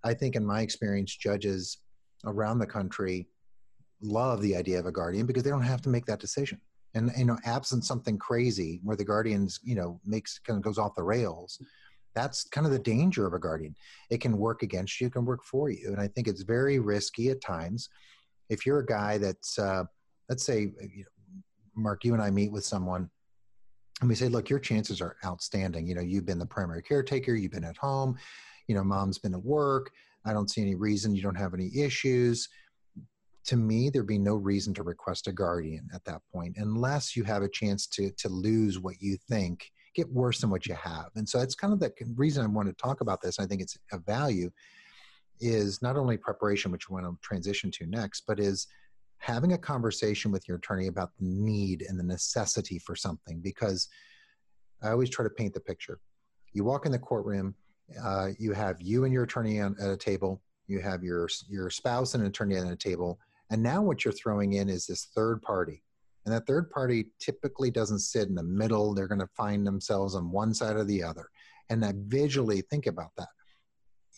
I 0.03 0.13
think, 0.13 0.35
in 0.35 0.45
my 0.45 0.61
experience, 0.61 1.15
judges 1.15 1.79
around 2.25 2.59
the 2.59 2.67
country 2.67 3.27
love 4.01 4.41
the 4.41 4.55
idea 4.55 4.79
of 4.79 4.85
a 4.85 4.91
guardian 4.91 5.25
because 5.25 5.43
they 5.43 5.49
don't 5.49 5.61
have 5.61 5.81
to 5.81 5.89
make 5.89 6.05
that 6.05 6.19
decision. 6.19 6.61
And 6.93 7.11
you 7.17 7.25
know, 7.25 7.37
absent 7.45 7.83
something 7.83 8.17
crazy 8.17 8.79
where 8.83 8.95
the 8.95 9.03
guardians, 9.03 9.59
you 9.63 9.75
know, 9.75 9.99
makes 10.05 10.39
kind 10.39 10.57
of 10.57 10.63
goes 10.63 10.77
off 10.77 10.95
the 10.95 11.03
rails, 11.03 11.61
that's 12.15 12.45
kind 12.45 12.65
of 12.65 12.71
the 12.71 12.79
danger 12.79 13.27
of 13.27 13.33
a 13.33 13.39
guardian. 13.39 13.75
It 14.09 14.21
can 14.21 14.37
work 14.37 14.63
against 14.63 14.99
you, 14.99 15.07
it 15.07 15.13
can 15.13 15.25
work 15.25 15.43
for 15.43 15.69
you, 15.69 15.89
and 15.91 15.99
I 15.99 16.07
think 16.07 16.27
it's 16.27 16.43
very 16.43 16.79
risky 16.79 17.29
at 17.29 17.41
times. 17.41 17.89
If 18.49 18.65
you're 18.65 18.79
a 18.79 18.85
guy 18.85 19.17
that's, 19.17 19.59
uh, 19.59 19.83
let's 20.29 20.45
say, 20.45 20.59
you 20.61 21.03
know, 21.03 21.16
Mark, 21.77 22.03
you 22.03 22.13
and 22.13 22.21
I 22.21 22.31
meet 22.31 22.51
with 22.51 22.65
someone 22.65 23.09
and 24.01 24.09
we 24.09 24.15
say, 24.15 24.27
look, 24.27 24.49
your 24.49 24.59
chances 24.59 25.01
are 25.01 25.17
outstanding. 25.25 25.87
You 25.87 25.95
know, 25.95 26.01
you've 26.01 26.25
been 26.25 26.39
the 26.39 26.45
primary 26.45 26.83
caretaker, 26.83 27.35
you've 27.35 27.51
been 27.51 27.63
at 27.63 27.77
home, 27.77 28.17
you 28.67 28.75
know, 28.75 28.83
mom's 28.83 29.17
been 29.17 29.33
at 29.33 29.43
work. 29.43 29.91
I 30.25 30.33
don't 30.33 30.49
see 30.49 30.61
any 30.61 30.75
reason 30.75 31.15
you 31.15 31.21
don't 31.21 31.35
have 31.35 31.53
any 31.53 31.71
issues. 31.75 32.49
To 33.45 33.55
me, 33.55 33.89
there'd 33.89 34.05
be 34.05 34.19
no 34.19 34.35
reason 34.35 34.73
to 34.73 34.83
request 34.83 35.27
a 35.27 35.31
guardian 35.31 35.87
at 35.93 36.03
that 36.05 36.21
point, 36.33 36.57
unless 36.57 37.15
you 37.15 37.23
have 37.23 37.43
a 37.43 37.49
chance 37.49 37.87
to 37.87 38.11
to 38.11 38.27
lose 38.27 38.77
what 38.77 39.01
you 39.01 39.17
think, 39.29 39.71
get 39.95 40.11
worse 40.11 40.41
than 40.41 40.49
what 40.49 40.67
you 40.67 40.75
have. 40.75 41.07
And 41.15 41.27
so 41.27 41.39
it's 41.39 41.55
kind 41.55 41.73
of 41.73 41.79
the 41.79 41.93
reason 42.15 42.43
I 42.43 42.47
want 42.47 42.67
to 42.67 42.75
talk 42.75 42.99
about 42.99 43.21
this. 43.21 43.39
I 43.39 43.45
think 43.45 43.61
it's 43.61 43.77
a 43.93 43.99
value 43.99 44.51
is 45.39 45.81
not 45.81 45.95
only 45.95 46.17
preparation, 46.17 46.71
which 46.71 46.89
we 46.89 46.95
want 46.95 47.05
to 47.05 47.17
transition 47.21 47.71
to 47.71 47.85
next, 47.85 48.23
but 48.27 48.39
is 48.39 48.67
having 49.19 49.53
a 49.53 49.57
conversation 49.57 50.31
with 50.31 50.47
your 50.47 50.57
attorney 50.57 50.87
about 50.87 51.11
the 51.19 51.25
need 51.25 51.83
and 51.87 51.99
the 51.99 52.03
necessity 52.03 52.79
for 52.79 52.95
something 52.95 53.39
because 53.41 53.87
I 54.83 54.89
always 54.89 55.09
try 55.09 55.23
to 55.23 55.29
paint 55.29 55.53
the 55.53 55.59
picture. 55.59 55.99
You 56.53 56.63
walk 56.63 56.85
in 56.85 56.91
the 56.91 56.99
courtroom, 56.99 57.55
uh, 58.03 58.29
you 58.37 58.53
have 58.53 58.77
you 58.79 59.05
and 59.05 59.13
your 59.13 59.23
attorney 59.23 59.59
on, 59.59 59.75
at 59.81 59.89
a 59.89 59.97
table, 59.97 60.41
you 60.67 60.79
have 60.79 61.03
your 61.03 61.29
your 61.47 61.69
spouse 61.69 62.13
and 62.13 62.23
an 62.23 62.29
attorney 62.29 62.57
at 62.57 62.67
a 62.67 62.75
table, 62.75 63.19
and 63.49 63.63
now 63.63 63.81
what 63.81 64.03
you're 64.03 64.13
throwing 64.13 64.53
in 64.53 64.69
is 64.69 64.85
this 64.85 65.05
third 65.15 65.41
party. 65.41 65.83
And 66.25 66.33
that 66.33 66.45
third 66.45 66.69
party 66.69 67.07
typically 67.19 67.71
doesn't 67.71 67.99
sit 67.99 68.27
in 68.27 68.35
the 68.35 68.43
middle. 68.43 68.93
They're 68.93 69.07
going 69.07 69.19
to 69.19 69.29
find 69.37 69.65
themselves 69.65 70.13
on 70.13 70.29
one 70.29 70.53
side 70.53 70.75
or 70.75 70.83
the 70.83 71.01
other. 71.01 71.29
And 71.69 71.81
that 71.83 71.95
visually 71.95 72.61
think 72.69 72.85
about 72.85 73.11
that 73.17 73.29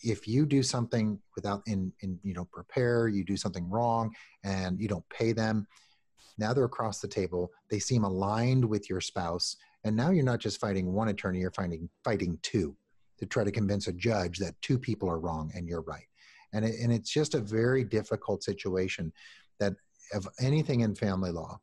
if 0.02 0.26
you 0.26 0.46
do 0.46 0.62
something 0.62 1.18
without 1.36 1.62
in, 1.66 1.92
in 2.00 2.18
you 2.22 2.34
know 2.34 2.46
prepare 2.52 3.08
you 3.08 3.24
do 3.24 3.36
something 3.36 3.68
wrong 3.68 4.12
and 4.44 4.80
you 4.80 4.88
don't 4.88 5.08
pay 5.08 5.32
them 5.32 5.66
now 6.38 6.52
they're 6.52 6.64
across 6.64 7.00
the 7.00 7.08
table 7.08 7.50
they 7.70 7.78
seem 7.78 8.04
aligned 8.04 8.64
with 8.64 8.88
your 8.88 9.00
spouse 9.00 9.56
and 9.84 9.94
now 9.94 10.10
you're 10.10 10.24
not 10.24 10.38
just 10.38 10.60
fighting 10.60 10.92
one 10.92 11.08
attorney 11.08 11.40
you're 11.40 11.50
fighting 11.50 11.88
fighting 12.04 12.38
two 12.42 12.76
to 13.20 13.26
try 13.26 13.44
to 13.44 13.52
convince 13.52 13.86
a 13.86 13.92
judge 13.92 14.38
that 14.38 14.60
two 14.62 14.78
people 14.78 15.08
are 15.08 15.20
wrong 15.20 15.52
and 15.54 15.68
you're 15.68 15.82
right. 15.82 16.06
And 16.52 16.64
it, 16.64 16.80
and 16.80 16.92
it's 16.92 17.10
just 17.10 17.34
a 17.34 17.40
very 17.40 17.84
difficult 17.84 18.42
situation 18.42 19.12
that 19.60 19.74
of 20.14 20.26
anything 20.40 20.80
in 20.80 20.94
family 20.94 21.30
law 21.30 21.60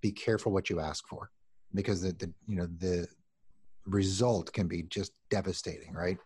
be 0.00 0.12
careful 0.12 0.52
what 0.52 0.70
you 0.70 0.78
ask 0.78 1.08
for 1.08 1.30
because 1.74 2.02
the, 2.02 2.12
the 2.12 2.32
you 2.46 2.54
know 2.54 2.68
the 2.78 3.08
result 3.86 4.52
can 4.52 4.68
be 4.68 4.82
just 4.84 5.12
devastating 5.30 5.92
right 5.92 6.18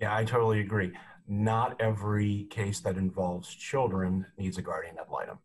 yeah, 0.00 0.14
I 0.14 0.24
totally 0.24 0.60
agree. 0.60 0.92
Not 1.28 1.80
every 1.80 2.46
case 2.50 2.80
that 2.80 2.96
involves 2.96 3.52
children 3.54 4.26
needs 4.38 4.58
a 4.58 4.62
guardian 4.62 4.96
ad 5.00 5.08
litem. 5.10 5.38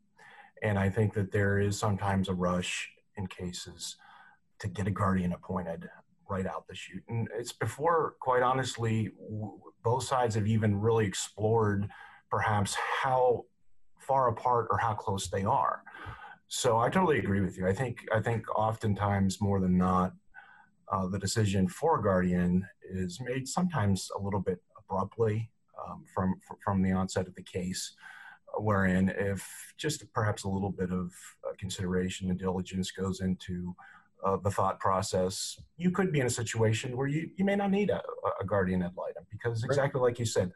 And 0.61 0.77
I 0.77 0.89
think 0.89 1.13
that 1.13 1.31
there 1.31 1.59
is 1.59 1.79
sometimes 1.79 2.29
a 2.29 2.33
rush 2.33 2.89
in 3.17 3.27
cases 3.27 3.95
to 4.59 4.67
get 4.67 4.87
a 4.87 4.91
guardian 4.91 5.33
appointed 5.33 5.89
right 6.29 6.45
out 6.45 6.67
the 6.67 6.75
chute. 6.75 7.03
And 7.09 7.27
it's 7.37 7.51
before, 7.51 8.15
quite 8.19 8.43
honestly, 8.43 9.11
both 9.83 10.03
sides 10.03 10.35
have 10.35 10.47
even 10.47 10.79
really 10.79 11.05
explored 11.05 11.89
perhaps 12.29 12.75
how 12.75 13.45
far 13.99 14.29
apart 14.29 14.67
or 14.69 14.77
how 14.77 14.93
close 14.93 15.27
they 15.27 15.43
are. 15.43 15.83
So 16.47 16.77
I 16.77 16.89
totally 16.89 17.19
agree 17.19 17.41
with 17.41 17.57
you. 17.57 17.67
I 17.67 17.73
think 17.73 18.05
I 18.13 18.19
think 18.19 18.43
oftentimes 18.57 19.41
more 19.41 19.59
than 19.59 19.77
not, 19.77 20.13
uh, 20.91 21.07
the 21.07 21.19
decision 21.19 21.67
for 21.67 22.01
guardian 22.01 22.67
is 22.83 23.19
made 23.21 23.47
sometimes 23.47 24.09
a 24.17 24.21
little 24.21 24.39
bit 24.39 24.59
abruptly 24.77 25.49
um, 25.87 26.03
from 26.13 26.35
from 26.63 26.81
the 26.81 26.91
onset 26.91 27.27
of 27.27 27.35
the 27.35 27.43
case, 27.43 27.93
wherein 28.57 29.09
if 29.09 29.73
just 29.77 30.11
perhaps 30.13 30.43
a 30.43 30.49
little 30.49 30.71
bit 30.71 30.91
of 30.91 31.11
uh, 31.47 31.53
consideration 31.57 32.29
and 32.29 32.39
diligence 32.39 32.91
goes 32.91 33.21
into 33.21 33.73
uh, 34.23 34.37
the 34.37 34.51
thought 34.51 34.79
process, 34.79 35.59
you 35.77 35.91
could 35.91 36.11
be 36.11 36.19
in 36.19 36.27
a 36.27 36.31
situation 36.31 36.95
where 36.95 37.07
you, 37.07 37.29
you 37.37 37.45
may 37.45 37.55
not 37.55 37.71
need 37.71 37.89
a, 37.89 38.01
a 38.39 38.45
guardian 38.45 38.83
ad 38.83 38.91
litem 38.95 39.25
because 39.31 39.63
exactly 39.63 40.01
like 40.01 40.19
you 40.19 40.25
said, 40.25 40.51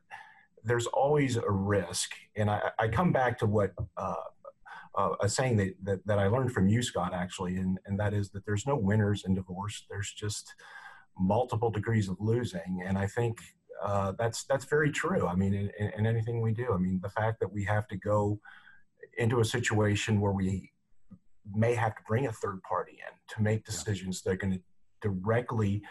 there's 0.64 0.88
always 0.88 1.38
a 1.38 1.50
risk. 1.50 2.12
And 2.36 2.50
I, 2.50 2.72
I 2.78 2.88
come 2.88 3.12
back 3.12 3.40
to 3.40 3.46
what 3.46 3.74
uh, 3.98 4.14
uh, 4.98 5.12
a 5.22 5.30
saying 5.30 5.58
that, 5.58 5.74
that, 5.84 6.08
that 6.08 6.20
I 6.20 6.28
learned 6.28 6.52
from 6.52 6.68
you, 6.68 6.82
Scott, 6.82 7.14
actually, 7.14 7.58
and, 7.58 7.78
and 7.86 8.00
that 8.00 8.14
is 8.14 8.30
that 8.32 8.46
there's 8.46 8.66
no 8.66 8.76
winners 8.76 9.24
in 9.26 9.36
divorce. 9.36 9.86
There's 9.90 10.12
just 10.12 10.54
multiple 11.18 11.70
degrees 11.70 12.10
of 12.10 12.18
losing. 12.20 12.84
And 12.86 12.98
I 12.98 13.08
think 13.08 13.40
uh, 13.84 14.14
that's, 14.18 14.44
that's 14.46 14.66
very 14.66 14.92
true. 14.92 15.28
I 15.28 15.36
mean, 15.36 15.54
in, 15.54 15.92
in 15.98 16.06
anything 16.06 16.42
we 16.42 16.54
do, 16.54 16.74
I 16.74 16.78
mean, 16.78 17.00
the 17.02 17.10
fact 17.10 17.40
that 17.42 17.52
we 17.52 17.64
have 17.66 17.88
to 17.90 17.98
go 17.98 18.40
into 19.18 19.40
a 19.40 19.46
situation 19.46 20.20
where 20.20 20.32
we 20.32 20.72
may 21.54 21.74
have 21.74 21.96
to 21.96 22.02
bring 22.08 22.28
a 22.28 22.32
third 22.32 22.62
party 22.64 22.94
in 22.94 23.36
to 23.36 23.42
make 23.42 23.66
decisions 23.66 24.22
yeah. 24.26 24.32
that 24.32 24.34
are 24.36 24.38
going 24.38 24.54
to 24.54 24.62
directly 25.02 25.82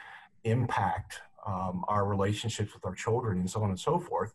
impact 0.45 1.21
um, 1.47 1.85
our 1.89 2.07
relationships 2.07 2.73
with 2.75 2.85
our 2.85 2.95
children 2.95 3.39
and 3.39 3.51
so 3.51 3.63
on 3.63 3.71
and 3.71 3.79
so 3.79 3.99
forth. 3.99 4.35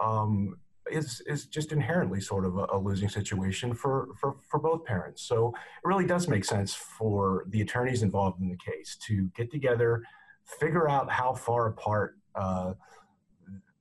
Um, 0.00 0.56
is 0.90 1.22
is 1.26 1.46
just 1.46 1.72
inherently 1.72 2.20
sort 2.20 2.44
of 2.44 2.56
a, 2.56 2.66
a, 2.72 2.78
losing 2.78 3.08
situation 3.08 3.74
for, 3.74 4.08
for 4.20 4.36
for 4.48 4.58
both 4.58 4.84
parents. 4.84 5.22
So 5.22 5.48
it 5.48 5.86
really 5.86 6.06
does 6.06 6.28
make 6.28 6.44
sense 6.44 6.74
for 6.74 7.44
the 7.48 7.60
attorneys 7.62 8.02
involved 8.02 8.40
in 8.40 8.48
the 8.48 8.56
case 8.56 8.96
to 9.06 9.30
get 9.36 9.50
together, 9.50 10.02
figure 10.44 10.88
out 10.88 11.10
how 11.10 11.32
far 11.34 11.68
apart 11.68 12.16
uh, 12.34 12.74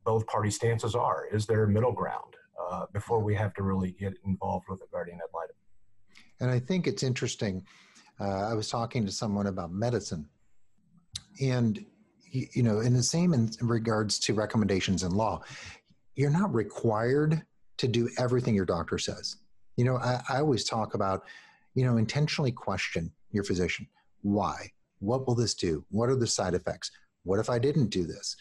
both 0.03 0.25
party 0.27 0.51
stances 0.51 0.95
are. 0.95 1.27
Is 1.31 1.45
there 1.45 1.63
a 1.63 1.67
middle 1.67 1.91
ground 1.91 2.35
uh, 2.59 2.85
before 2.93 3.19
we 3.19 3.35
have 3.35 3.53
to 3.55 3.63
really 3.63 3.91
get 3.91 4.13
involved 4.25 4.65
with 4.69 4.81
a 4.81 4.87
guardian 4.91 5.19
ad 5.21 5.29
litem? 5.33 5.55
And 6.39 6.49
I 6.49 6.59
think 6.59 6.87
it's 6.87 7.03
interesting. 7.03 7.65
Uh, 8.19 8.49
I 8.49 8.53
was 8.53 8.69
talking 8.69 9.05
to 9.05 9.11
someone 9.11 9.47
about 9.47 9.71
medicine, 9.71 10.27
and 11.41 11.85
you 12.31 12.63
know, 12.63 12.79
in 12.79 12.93
the 12.93 13.03
same 13.03 13.33
in 13.33 13.49
regards 13.61 14.19
to 14.19 14.33
recommendations 14.33 15.03
in 15.03 15.11
law, 15.11 15.41
you're 16.19 16.29
not 16.29 16.53
required 16.53 17.41
to 17.77 17.87
do 17.87 18.09
everything 18.17 18.53
your 18.53 18.65
doctor 18.65 18.97
says. 18.97 19.37
You 19.77 19.85
know, 19.85 19.95
I, 19.95 20.21
I 20.27 20.39
always 20.39 20.65
talk 20.65 20.93
about, 20.93 21.23
you 21.75 21.85
know, 21.85 21.95
intentionally 21.95 22.51
question 22.51 23.09
your 23.31 23.45
physician. 23.45 23.87
Why? 24.21 24.69
What 24.99 25.25
will 25.25 25.35
this 25.35 25.53
do? 25.53 25.85
What 25.91 26.09
are 26.09 26.17
the 26.17 26.27
side 26.27 26.55
effects? 26.55 26.91
What 27.23 27.39
if 27.39 27.49
I 27.49 27.57
didn't 27.57 27.87
do 27.87 28.05
this? 28.05 28.35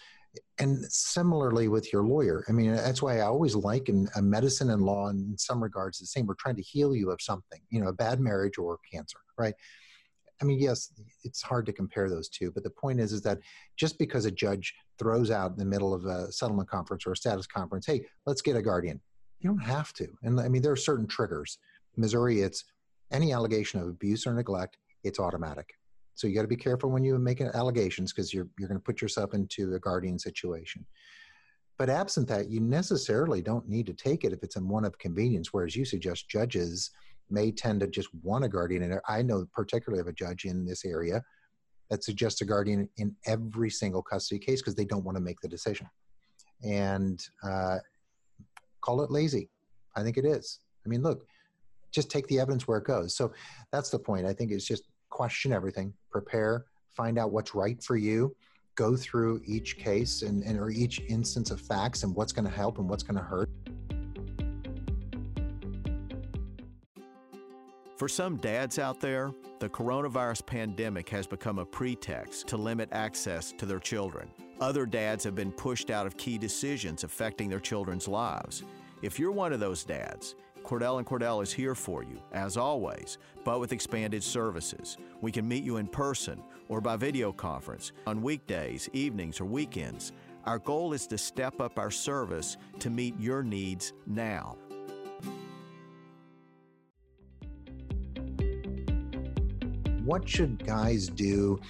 And 0.59 0.85
similarly 0.87 1.69
with 1.69 1.93
your 1.93 2.03
lawyer, 2.03 2.45
I 2.49 2.53
mean, 2.53 2.75
that's 2.75 3.01
why 3.01 3.19
I 3.19 3.27
always 3.27 3.55
liken 3.55 4.09
a 4.17 4.23
medicine 4.23 4.71
and 4.71 4.83
law 4.83 5.11
in 5.11 5.37
some 5.39 5.63
regards 5.63 6.01
the 6.01 6.07
same. 6.07 6.27
We're 6.27 6.35
trying 6.35 6.57
to 6.57 6.63
heal 6.63 6.97
you 6.97 7.13
of 7.13 7.23
something, 7.23 7.61
you 7.71 7.81
know, 7.81 7.89
a 7.89 7.93
bad 7.93 8.19
marriage 8.19 8.59
or 8.59 8.81
cancer, 8.93 9.19
right? 9.39 9.55
I 10.41 10.45
mean, 10.45 10.59
yes, 10.59 10.93
it's 11.25 11.43
hard 11.43 11.67
to 11.67 11.73
compare 11.73 12.09
those 12.09 12.29
two, 12.29 12.51
but 12.53 12.63
the 12.63 12.71
point 12.71 13.01
is, 13.01 13.13
is 13.13 13.23
that 13.23 13.39
just 13.77 13.99
because 13.99 14.25
a 14.25 14.31
judge 14.31 14.75
throws 14.99 15.31
out 15.31 15.51
in 15.51 15.59
the 15.59 15.65
middle 15.65 15.93
of 15.93 16.05
a 16.07 16.31
settlement 16.31 16.69
conference 16.69 17.07
or 17.07 17.13
a 17.13 17.17
status 17.17 17.47
conference, 17.47 17.87
hey, 17.87 18.05
let's 18.27 18.43
get 18.43 18.57
a 18.57 18.63
guardian, 18.63 19.01
you 19.41 19.51
don't 19.51 19.59
have 19.59 19.93
to. 19.95 20.09
And 20.23 20.41
I 20.41 20.49
mean, 20.49 20.63
there 20.63 20.73
are 20.73 20.77
certain 20.77 21.07
triggers. 21.07 21.59
Missouri, 21.97 22.43
it's 22.43 22.65
any 23.11 23.33
allegation 23.33 23.81
of 23.81 23.89
abuse 23.89 24.27
or 24.27 24.35
neglect, 24.35 24.77
it's 25.03 25.19
automatic. 25.19 25.75
So 26.15 26.27
you 26.27 26.35
got 26.35 26.43
to 26.43 26.49
be 26.49 26.57
careful 26.57 26.91
when 26.91 27.05
you 27.05 27.17
make 27.19 27.41
allegations 27.41 28.13
because 28.13 28.35
you're 28.35 28.49
you're 28.59 28.69
going 28.69 28.81
to 28.81 28.85
put 28.85 29.01
yourself 29.01 29.35
into 29.35 29.75
a 29.75 29.79
guardian 29.79 30.19
situation. 30.19 30.85
But 31.79 31.91
absent 31.91 32.27
that, 32.29 32.51
you 32.51 32.59
necessarily 32.59 33.41
don't 33.41 33.69
need 33.69 33.87
to 33.87 33.95
take 33.95 34.25
it 34.25 34.33
if 34.33 34.43
it's 34.43 34.57
in 34.57 34.67
one 34.67 34.85
of 34.85 34.99
convenience. 34.99 35.53
Whereas 35.53 35.77
you 35.77 35.85
suggest 35.85 36.29
judges 36.29 36.91
may 37.31 37.51
tend 37.51 37.81
to 37.81 37.87
just 37.87 38.09
want 38.23 38.45
a 38.45 38.49
guardian. 38.49 38.83
And 38.83 39.01
I 39.09 39.23
know 39.23 39.47
particularly 39.53 40.01
of 40.01 40.07
a 40.07 40.13
judge 40.13 40.45
in 40.45 40.65
this 40.65 40.85
area 40.85 41.23
that 41.91 42.05
suggests 42.05 42.41
a 42.41 42.45
guardian 42.45 42.89
in 42.97 43.15
every 43.27 43.71
single 43.71 44.03
custody 44.03 44.39
case 44.39 44.61
because 44.61 44.75
they 44.75 44.85
don't 44.85 45.05
want 45.05 45.17
to 45.17 45.23
make 45.23 45.41
the 45.41 45.49
decision. 45.49 45.89
And 46.63 47.25
uh, 47.43 47.79
call 48.81 49.03
it 49.03 49.11
lazy. 49.11 49.49
I 49.97 50.03
think 50.03 50.17
it 50.17 50.25
is. 50.25 50.61
I 50.85 50.89
mean, 50.89 51.03
look, 51.03 51.27
just 51.91 52.11
take 52.11 52.27
the 52.29 52.39
evidence 52.41 52.69
where 52.69 52.79
it 52.79 52.85
goes. 52.85 53.17
So 53.17 53.33
that's 53.73 53.91
the 53.91 53.99
point. 53.99 54.27
I 54.27 54.33
think 54.33 54.53
it's 54.53 54.67
just 54.67 54.85
question 55.11 55.53
everything, 55.53 55.95
prepare, 56.11 56.67
find 56.91 57.19
out 57.19 57.33
what's 57.33 57.55
right 57.55 57.83
for 57.83 57.97
you, 57.97 58.35
go 58.75 58.97
through 58.97 59.41
each 59.47 59.79
case 59.79 60.23
and, 60.23 60.43
and 60.45 60.59
or 60.59 60.71
each 60.71 61.01
instance 61.09 61.51
of 61.51 61.61
facts 61.61 62.03
and 62.03 62.15
what's 62.15 62.33
going 62.33 62.45
to 62.45 62.51
help 62.51 62.79
and 62.79 62.89
what's 62.89 63.03
going 63.03 63.17
to 63.17 63.23
hurt. 63.23 63.51
For 67.99 68.07
some 68.07 68.37
dads 68.37 68.79
out 68.79 69.01
there, 69.01 69.33
the 69.59 69.69
coronavirus 69.69 70.47
pandemic 70.47 71.09
has 71.09 71.27
become 71.27 71.59
a 71.59 71.65
pretext 71.65 72.47
to 72.47 72.57
limit 72.57 72.89
access 72.93 73.53
to 73.59 73.67
their 73.67 73.81
children. 73.81 74.31
Other 74.61 74.87
dads 74.87 75.25
have 75.25 75.35
been 75.35 75.51
pushed 75.51 75.91
out 75.91 76.07
of 76.07 76.17
key 76.17 76.39
decisions 76.39 77.03
affecting 77.03 77.49
their 77.49 77.59
children's 77.59 78.07
lives. 78.07 78.63
If 79.03 79.19
you're 79.19 79.33
one 79.33 79.53
of 79.53 79.59
those 79.59 79.83
dads, 79.83 80.37
Cordell 80.63 80.99
and 80.99 81.07
Cordell 81.09 81.43
is 81.43 81.53
here 81.53 81.75
for 81.75 82.05
you, 82.05 82.23
as 82.33 82.57
always, 82.57 83.19
but 83.45 83.59
with 83.59 83.73
expanded 83.73 84.23
services. 84.23 84.97
We 85.21 85.33
can 85.33 85.49
meet 85.49 85.65
you 85.65 85.79
in 85.79 85.89
person 85.89 86.41
or 86.69 86.81
by 86.81 86.95
video 86.95 87.33
conference 87.33 87.91
on 88.07 88.23
weekdays, 88.23 88.89
evenings, 88.93 89.41
or 89.41 89.45
weekends. 89.45 90.13
Our 90.45 90.61
goal 90.61 90.93
is 90.93 91.09
to 91.09 91.19
step 91.19 91.61
up 91.61 91.81
our 91.81 91.91
service 91.91 92.59
to 92.79 92.91
meet 92.91 93.19
your 93.19 93.43
needs 93.43 93.93
now. 94.07 94.57
What 100.09 100.27
should 100.27 100.65
guys 100.65 101.09
do 101.09 101.61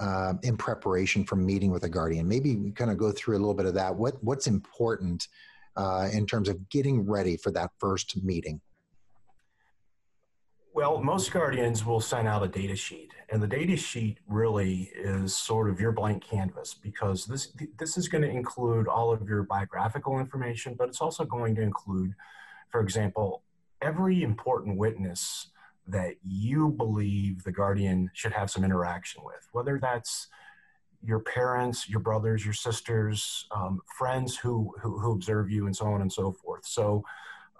uh, 0.00 0.32
in 0.42 0.56
preparation 0.56 1.22
for 1.22 1.36
meeting 1.36 1.70
with 1.70 1.84
a 1.84 1.88
guardian? 1.88 2.26
Maybe 2.26 2.72
kind 2.74 2.90
of 2.90 2.98
go 2.98 3.12
through 3.12 3.36
a 3.36 3.38
little 3.38 3.54
bit 3.54 3.66
of 3.66 3.74
that. 3.74 3.94
What 3.94 4.16
what's 4.24 4.48
important 4.48 5.28
uh, 5.76 6.08
in 6.12 6.26
terms 6.26 6.48
of 6.48 6.68
getting 6.70 7.06
ready 7.06 7.36
for 7.36 7.52
that 7.52 7.70
first 7.78 8.20
meeting? 8.24 8.60
Well, 10.74 11.00
most 11.00 11.30
guardians 11.30 11.86
will 11.86 12.00
send 12.00 12.26
out 12.26 12.42
a 12.42 12.48
data 12.48 12.74
sheet, 12.74 13.12
and 13.28 13.40
the 13.40 13.46
data 13.46 13.76
sheet 13.76 14.18
really 14.26 14.90
is 14.96 15.36
sort 15.36 15.70
of 15.70 15.78
your 15.78 15.92
blank 15.92 16.24
canvas 16.24 16.74
because 16.74 17.26
this 17.26 17.52
this 17.78 17.96
is 17.96 18.08
going 18.08 18.22
to 18.22 18.28
include 18.28 18.88
all 18.88 19.12
of 19.12 19.28
your 19.28 19.44
biographical 19.44 20.18
information, 20.18 20.74
but 20.76 20.88
it's 20.88 21.00
also 21.00 21.24
going 21.24 21.54
to 21.54 21.62
include, 21.62 22.14
for 22.72 22.80
example, 22.80 23.44
every 23.80 24.24
important 24.24 24.78
witness 24.78 25.52
that 25.86 26.14
you 26.22 26.70
believe 26.70 27.44
the 27.44 27.52
guardian 27.52 28.10
should 28.14 28.32
have 28.32 28.50
some 28.50 28.64
interaction 28.64 29.22
with, 29.24 29.48
whether 29.52 29.78
that's 29.78 30.28
your 31.02 31.20
parents, 31.20 31.88
your 31.88 32.00
brothers, 32.00 32.44
your 32.44 32.54
sisters, 32.54 33.46
um, 33.54 33.80
friends 33.98 34.36
who, 34.36 34.72
who, 34.80 34.98
who 34.98 35.12
observe 35.12 35.50
you, 35.50 35.66
and 35.66 35.76
so 35.76 35.86
on 35.86 36.00
and 36.00 36.12
so 36.12 36.32
forth. 36.32 36.64
So 36.64 37.04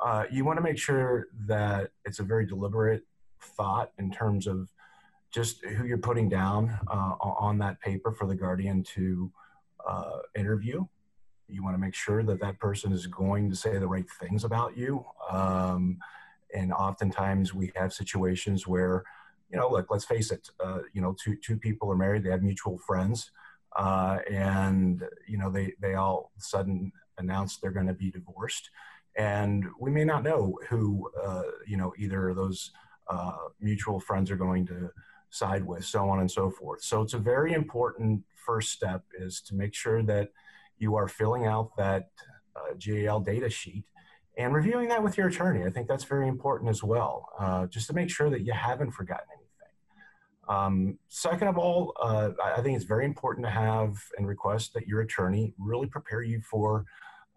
uh, 0.03 0.25
you 0.31 0.45
want 0.45 0.57
to 0.57 0.63
make 0.63 0.79
sure 0.79 1.29
that 1.47 1.91
it's 2.05 2.19
a 2.19 2.23
very 2.23 2.47
deliberate 2.47 3.03
thought 3.41 3.93
in 3.99 4.11
terms 4.11 4.47
of 4.47 4.71
just 5.31 5.65
who 5.65 5.85
you're 5.85 5.99
putting 5.99 6.29
down 6.29 6.79
uh, 6.87 7.15
on 7.21 7.59
that 7.59 7.81
paper 7.81 8.13
for 8.13 8.27
the 8.27 8.35
guardian 8.35 8.83
to 8.83 9.31
uh, 9.87 10.19
interview. 10.37 10.85
You 11.49 11.63
want 11.63 11.75
to 11.75 11.81
make 11.81 11.95
sure 11.95 12.23
that 12.23 12.41
that 12.41 12.59
person 12.59 12.93
is 12.93 13.07
going 13.07 13.51
to 13.51 13.57
say 13.57 13.77
the 13.79 13.89
right 13.89 14.07
things 14.21 14.45
about 14.45 14.77
you. 14.77 15.05
Um, 15.31 15.99
and 16.55 16.73
oftentimes 16.73 17.53
we 17.53 17.73
have 17.77 17.93
situations 17.93 18.67
where, 18.67 19.05
you 19.51 19.59
know, 19.59 19.69
look, 19.71 19.91
let's 19.91 20.05
face 20.05 20.31
it, 20.31 20.49
uh, 20.61 20.81
you 20.93 21.03
know, 21.03 21.15
two, 21.23 21.37
two 21.37 21.57
people 21.57 21.91
are 21.91 21.97
married, 21.97 22.25
they 22.25 22.31
have 22.31 22.43
mutual 22.43 22.79
friends, 22.79 23.31
uh, 23.77 24.19
and, 24.31 25.03
you 25.29 25.37
know, 25.37 25.51
they, 25.51 25.75
they 25.81 25.95
all 25.95 26.31
of 26.35 26.41
a 26.41 26.45
sudden 26.45 26.93
announce 27.19 27.57
they're 27.57 27.71
going 27.71 27.87
to 27.87 27.95
be 27.95 28.11
divorced. 28.11 28.71
And 29.17 29.65
we 29.79 29.91
may 29.91 30.05
not 30.05 30.25
know 30.25 30.59
who, 30.69 31.11
uh, 31.23 31.43
you 31.67 31.77
know, 31.77 31.93
either 31.99 32.31
of 32.31 32.37
those 32.37 32.71
uh, 33.09 33.37
mutual 33.61 34.01
friends 34.01 34.31
are 34.31 34.37
going 34.37 34.67
to 34.67 34.91
side 35.31 35.65
with, 35.65 35.85
so 35.85 36.09
on 36.09 36.21
and 36.21 36.31
so 36.31 36.51
forth. 36.51 36.83
So 36.83 37.03
it's 37.03 37.15
a 37.15 37.19
very 37.19 37.53
important 37.53 38.23
first 38.35 38.71
step 38.73 39.03
is 39.19 39.41
to 39.43 39.55
make 39.55 39.75
sure 39.75 40.03
that 40.03 40.31
you 40.79 40.97
are 40.97 41.09
filling 41.09 41.47
out 41.47 41.77
that 41.77 42.11
uh, 42.57 42.75
GAL 42.79 43.21
data 43.21 43.51
sheet 43.51 43.85
and 44.37 44.53
reviewing 44.53 44.89
that 44.89 45.03
with 45.03 45.17
your 45.17 45.29
attorney. 45.29 45.65
I 45.65 45.71
think 45.71 45.89
that's 45.89 46.05
very 46.05 46.29
important 46.29 46.71
as 46.71 46.83
well, 46.83 47.29
uh, 47.39 47.67
just 47.67 47.87
to 47.89 47.93
make 47.93 48.11
sure 48.11 48.31
that 48.31 48.43
you 48.43 48.53
haven't 48.53 48.91
forgotten 48.91 49.27
anything. 49.33 49.45
Um, 50.49 50.99
second 51.09 51.49
of 51.49 51.57
all, 51.57 51.95
uh, 52.03 52.31
I 52.43 52.61
think 52.61 52.77
it's 52.77 52.85
very 52.85 53.05
important 53.05 53.47
to 53.47 53.51
have 53.51 53.97
and 54.19 54.27
request 54.27 54.75
that 54.75 54.87
your 54.87 55.01
attorney 55.01 55.55
really 55.59 55.87
prepare 55.87 56.23
you 56.23 56.41
for 56.41 56.85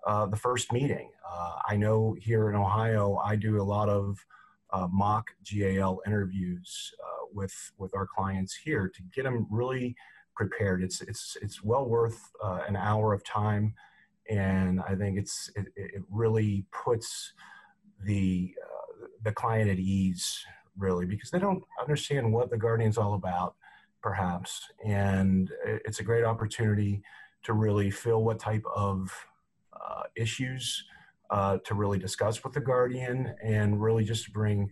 uh, 0.06 0.26
the 0.26 0.36
first 0.36 0.72
meeting. 0.74 1.12
Uh, 1.30 1.60
I 1.68 1.78
know 1.78 2.16
here 2.20 2.50
in 2.50 2.56
Ohio, 2.56 3.18
I 3.24 3.36
do 3.36 3.62
a 3.62 3.64
lot 3.64 3.90
of 3.90 4.26
uh, 4.72 4.88
mock 4.92 5.32
GAL 5.44 6.02
interviews 6.06 6.94
uh, 7.02 7.26
with 7.34 7.72
with 7.78 7.96
our 7.96 8.06
clients 8.06 8.54
here 8.54 8.90
to 8.90 9.02
get 9.14 9.24
them 9.24 9.48
really 9.50 9.96
prepared. 10.36 10.84
It's 10.84 11.02
it's 11.02 11.38
it's 11.42 11.64
well 11.64 11.88
worth 11.88 12.32
an 12.44 12.76
hour 12.76 13.14
of 13.14 13.24
time 13.24 13.74
and 14.30 14.82
I 14.82 14.96
think 14.96 15.18
it's 15.18 15.50
it, 15.56 15.68
it 15.76 16.04
really 16.10 16.66
puts 16.72 17.34
the 18.04 18.54
uh, 18.64 19.08
the 19.24 19.32
client 19.32 19.70
at 19.70 19.80
ease 19.80 20.44
really 20.78 21.06
because 21.06 21.32
they 21.32 21.40
don't 21.40 21.64
understand 21.82 22.32
what 22.32 22.50
the 22.50 22.58
guardian's 22.58 22.98
all 22.98 23.16
about 23.16 23.56
perhaps. 24.02 24.62
And 24.86 25.52
it's 25.66 26.00
a 26.00 26.04
great 26.04 26.24
opportunity 26.24 27.02
to 27.44 27.54
really 27.54 27.92
feel 27.92 28.24
what 28.24 28.40
type 28.40 28.64
of 28.74 29.12
uh, 29.74 30.04
issues 30.16 30.84
uh, 31.30 31.58
to 31.66 31.76
really 31.76 32.00
discuss 32.00 32.44
with 32.44 32.54
the 32.54 32.62
guardian 32.62 33.36
and 33.44 33.82
really 33.82 34.04
just 34.04 34.32
bring 34.32 34.70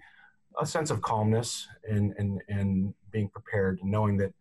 a 0.59 0.65
sense 0.65 0.89
of 0.89 1.01
calmness 1.01 1.67
and 1.89 2.13
and, 2.17 2.41
and 2.47 2.93
being 3.11 3.27
prepared 3.29 3.77
knowing 3.83 4.15
that 4.15 4.33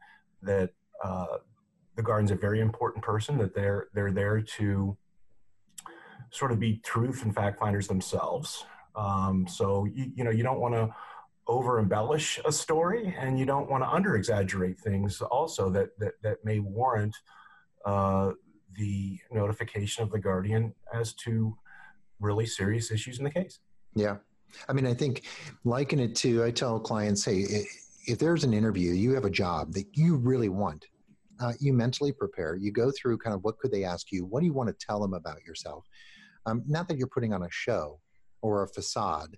that 0.42 0.70
uh, 1.02 1.38
the 1.96 2.02
guardian's 2.02 2.30
a 2.30 2.36
very 2.36 2.60
important 2.60 3.02
person 3.02 3.36
that 3.38 3.54
they're 3.54 3.88
they're 3.94 4.12
there 4.12 4.40
to 4.40 4.96
sort 6.34 6.50
of 6.50 6.58
be 6.58 6.78
truth 6.84 7.22
and 7.22 7.34
fact 7.34 7.58
finders 7.58 7.86
themselves. 7.86 8.64
Um, 8.96 9.46
so 9.48 9.86
you, 9.86 10.12
you 10.16 10.24
know 10.24 10.30
you 10.30 10.42
don't 10.42 10.60
want 10.60 10.74
to 10.74 10.94
over 11.46 11.78
embellish 11.78 12.40
a 12.44 12.52
story, 12.52 13.14
and 13.18 13.38
you 13.38 13.46
don't 13.46 13.70
want 13.70 13.84
to 13.84 13.88
under 13.88 14.16
exaggerate 14.16 14.78
things 14.78 15.20
also 15.20 15.70
that 15.70 15.98
that 15.98 16.14
that 16.22 16.44
may 16.44 16.58
warrant 16.58 17.16
uh, 17.86 18.32
the 18.76 19.18
notification 19.30 20.02
of 20.02 20.10
the 20.10 20.18
guardian 20.18 20.74
as 20.92 21.14
to 21.14 21.56
really 22.20 22.46
serious 22.46 22.90
issues 22.90 23.18
in 23.18 23.24
the 23.24 23.30
case. 23.30 23.60
Yeah, 23.94 24.16
I 24.68 24.72
mean, 24.72 24.86
I 24.86 24.94
think 24.94 25.24
liken 25.64 26.00
it 26.00 26.14
to 26.16 26.44
I 26.44 26.50
tell 26.50 26.80
clients, 26.80 27.24
hey, 27.24 27.64
if 28.06 28.18
there's 28.18 28.44
an 28.44 28.52
interview, 28.52 28.92
you 28.92 29.14
have 29.14 29.24
a 29.24 29.30
job 29.30 29.72
that 29.74 29.86
you 29.94 30.16
really 30.16 30.48
want. 30.48 30.86
Uh, 31.40 31.52
you 31.58 31.72
mentally 31.72 32.12
prepare. 32.12 32.54
You 32.54 32.70
go 32.70 32.92
through 32.92 33.18
kind 33.18 33.34
of 33.34 33.42
what 33.42 33.58
could 33.58 33.72
they 33.72 33.82
ask 33.82 34.12
you? 34.12 34.24
What 34.24 34.40
do 34.40 34.46
you 34.46 34.52
want 34.52 34.68
to 34.68 34.86
tell 34.86 35.00
them 35.00 35.14
about 35.14 35.42
yourself? 35.44 35.84
Um, 36.46 36.62
not 36.66 36.88
that 36.88 36.98
you're 36.98 37.06
putting 37.06 37.32
on 37.32 37.42
a 37.42 37.50
show 37.50 38.00
or 38.42 38.62
a 38.62 38.68
facade, 38.68 39.36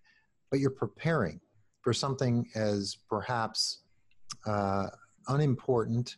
but 0.51 0.61
you're 0.61 0.71
preparing 0.71 1.41
for 1.83 1.93
something 1.93 2.49
as 2.55 2.97
perhaps 3.09 3.83
uh, 4.47 4.87
unimportant 5.29 6.17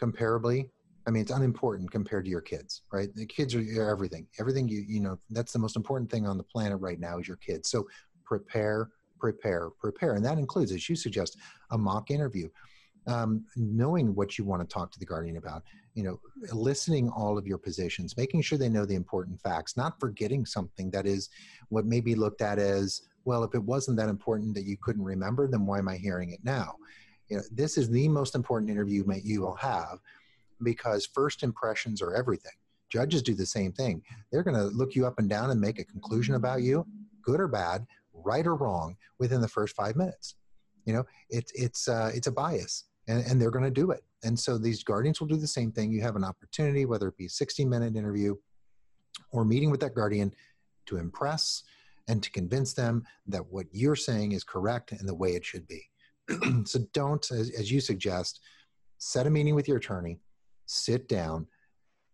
comparably. 0.00 0.68
I 1.06 1.10
mean, 1.10 1.22
it's 1.22 1.30
unimportant 1.30 1.90
compared 1.90 2.24
to 2.24 2.30
your 2.30 2.40
kids, 2.40 2.82
right? 2.92 3.14
The 3.14 3.26
kids 3.26 3.54
are 3.54 3.90
everything. 3.90 4.26
Everything 4.40 4.68
you 4.68 4.84
you 4.86 5.00
know 5.00 5.18
that's 5.30 5.52
the 5.52 5.58
most 5.58 5.76
important 5.76 6.10
thing 6.10 6.26
on 6.26 6.36
the 6.36 6.42
planet 6.42 6.80
right 6.80 6.98
now 6.98 7.18
is 7.18 7.28
your 7.28 7.36
kids. 7.38 7.70
So 7.70 7.86
prepare, 8.24 8.90
prepare, 9.20 9.70
prepare, 9.78 10.14
and 10.14 10.24
that 10.24 10.38
includes, 10.38 10.72
as 10.72 10.88
you 10.88 10.96
suggest, 10.96 11.38
a 11.70 11.78
mock 11.78 12.10
interview 12.10 12.48
um, 13.06 13.44
knowing 13.54 14.14
what 14.14 14.36
you 14.36 14.44
want 14.44 14.60
to 14.60 14.72
talk 14.72 14.90
to 14.90 14.98
the 14.98 15.06
guardian 15.06 15.36
about 15.36 15.62
you 15.94 16.02
know 16.02 16.20
listening 16.52 17.08
all 17.10 17.38
of 17.38 17.46
your 17.46 17.58
positions 17.58 18.16
making 18.16 18.42
sure 18.42 18.58
they 18.58 18.68
know 18.68 18.84
the 18.84 18.94
important 18.94 19.40
facts 19.40 19.76
not 19.76 19.98
forgetting 20.00 20.44
something 20.44 20.90
that 20.90 21.06
is 21.06 21.30
what 21.68 21.86
may 21.86 22.00
be 22.00 22.14
looked 22.14 22.42
at 22.42 22.58
as 22.58 23.02
well 23.24 23.44
if 23.44 23.54
it 23.54 23.62
wasn't 23.62 23.96
that 23.96 24.08
important 24.08 24.54
that 24.54 24.64
you 24.64 24.76
couldn't 24.80 25.04
remember 25.04 25.48
then 25.48 25.66
why 25.66 25.78
am 25.78 25.88
i 25.88 25.96
hearing 25.96 26.30
it 26.30 26.40
now? 26.42 26.74
You 27.28 27.38
know 27.38 27.42
this 27.50 27.76
is 27.76 27.90
the 27.90 28.08
most 28.08 28.34
important 28.34 28.70
interview 28.70 29.04
you 29.22 29.40
will 29.40 29.56
have 29.56 29.98
because 30.62 31.06
first 31.06 31.42
impressions 31.42 32.00
are 32.00 32.14
everything. 32.14 32.52
Judges 32.88 33.22
do 33.22 33.34
the 33.34 33.44
same 33.44 33.72
thing. 33.72 34.02
They're 34.30 34.44
going 34.44 34.56
to 34.56 34.66
look 34.66 34.94
you 34.94 35.06
up 35.06 35.18
and 35.18 35.28
down 35.28 35.50
and 35.50 35.60
make 35.60 35.78
a 35.80 35.84
conclusion 35.84 36.36
about 36.36 36.62
you 36.62 36.86
good 37.22 37.40
or 37.40 37.48
bad 37.48 37.84
right 38.14 38.46
or 38.46 38.54
wrong 38.54 38.96
within 39.18 39.40
the 39.40 39.48
first 39.48 39.74
five 39.74 39.96
minutes. 39.96 40.36
You 40.84 40.94
know 40.94 41.04
it's 41.30 41.52
it's 41.54 41.88
uh, 41.88 42.12
it's 42.14 42.28
a 42.28 42.32
bias 42.32 42.84
and, 43.08 43.24
and 43.26 43.40
they're 43.40 43.50
going 43.50 43.64
to 43.64 43.70
do 43.70 43.90
it. 43.90 44.02
And 44.24 44.38
so 44.38 44.58
these 44.58 44.82
guardians 44.82 45.20
will 45.20 45.28
do 45.28 45.36
the 45.36 45.46
same 45.46 45.72
thing. 45.72 45.92
You 45.92 46.02
have 46.02 46.16
an 46.16 46.24
opportunity, 46.24 46.84
whether 46.84 47.08
it 47.08 47.16
be 47.16 47.26
a 47.26 47.30
60 47.30 47.64
minute 47.64 47.96
interview 47.96 48.34
or 49.32 49.44
meeting 49.44 49.70
with 49.70 49.80
that 49.80 49.94
guardian 49.94 50.34
to 50.86 50.96
impress 50.96 51.62
and 52.08 52.22
to 52.22 52.30
convince 52.30 52.72
them 52.72 53.04
that 53.26 53.46
what 53.50 53.66
you're 53.72 53.96
saying 53.96 54.32
is 54.32 54.44
correct 54.44 54.92
and 54.92 55.08
the 55.08 55.14
way 55.14 55.30
it 55.30 55.44
should 55.44 55.66
be. 55.66 55.82
so 56.64 56.80
don't, 56.92 57.30
as, 57.30 57.50
as 57.50 57.70
you 57.70 57.80
suggest, 57.80 58.40
set 58.98 59.26
a 59.26 59.30
meeting 59.30 59.54
with 59.54 59.68
your 59.68 59.76
attorney, 59.76 60.18
sit 60.66 61.08
down, 61.08 61.46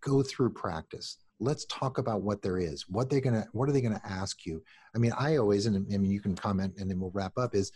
go 0.00 0.22
through 0.22 0.50
practice 0.50 1.18
let's 1.42 1.64
talk 1.66 1.98
about 1.98 2.22
what 2.22 2.40
there 2.40 2.58
is 2.58 2.88
what 2.88 3.10
they're 3.10 3.20
gonna 3.20 3.44
what 3.52 3.68
are 3.68 3.72
they 3.72 3.80
gonna 3.80 4.00
ask 4.04 4.46
you 4.46 4.62
i 4.94 4.98
mean 4.98 5.12
i 5.18 5.36
always 5.36 5.66
and 5.66 5.76
i 5.92 5.98
mean 5.98 6.10
you 6.10 6.20
can 6.20 6.36
comment 6.36 6.72
and 6.78 6.88
then 6.88 7.00
we'll 7.00 7.10
wrap 7.10 7.36
up 7.36 7.54
is 7.54 7.72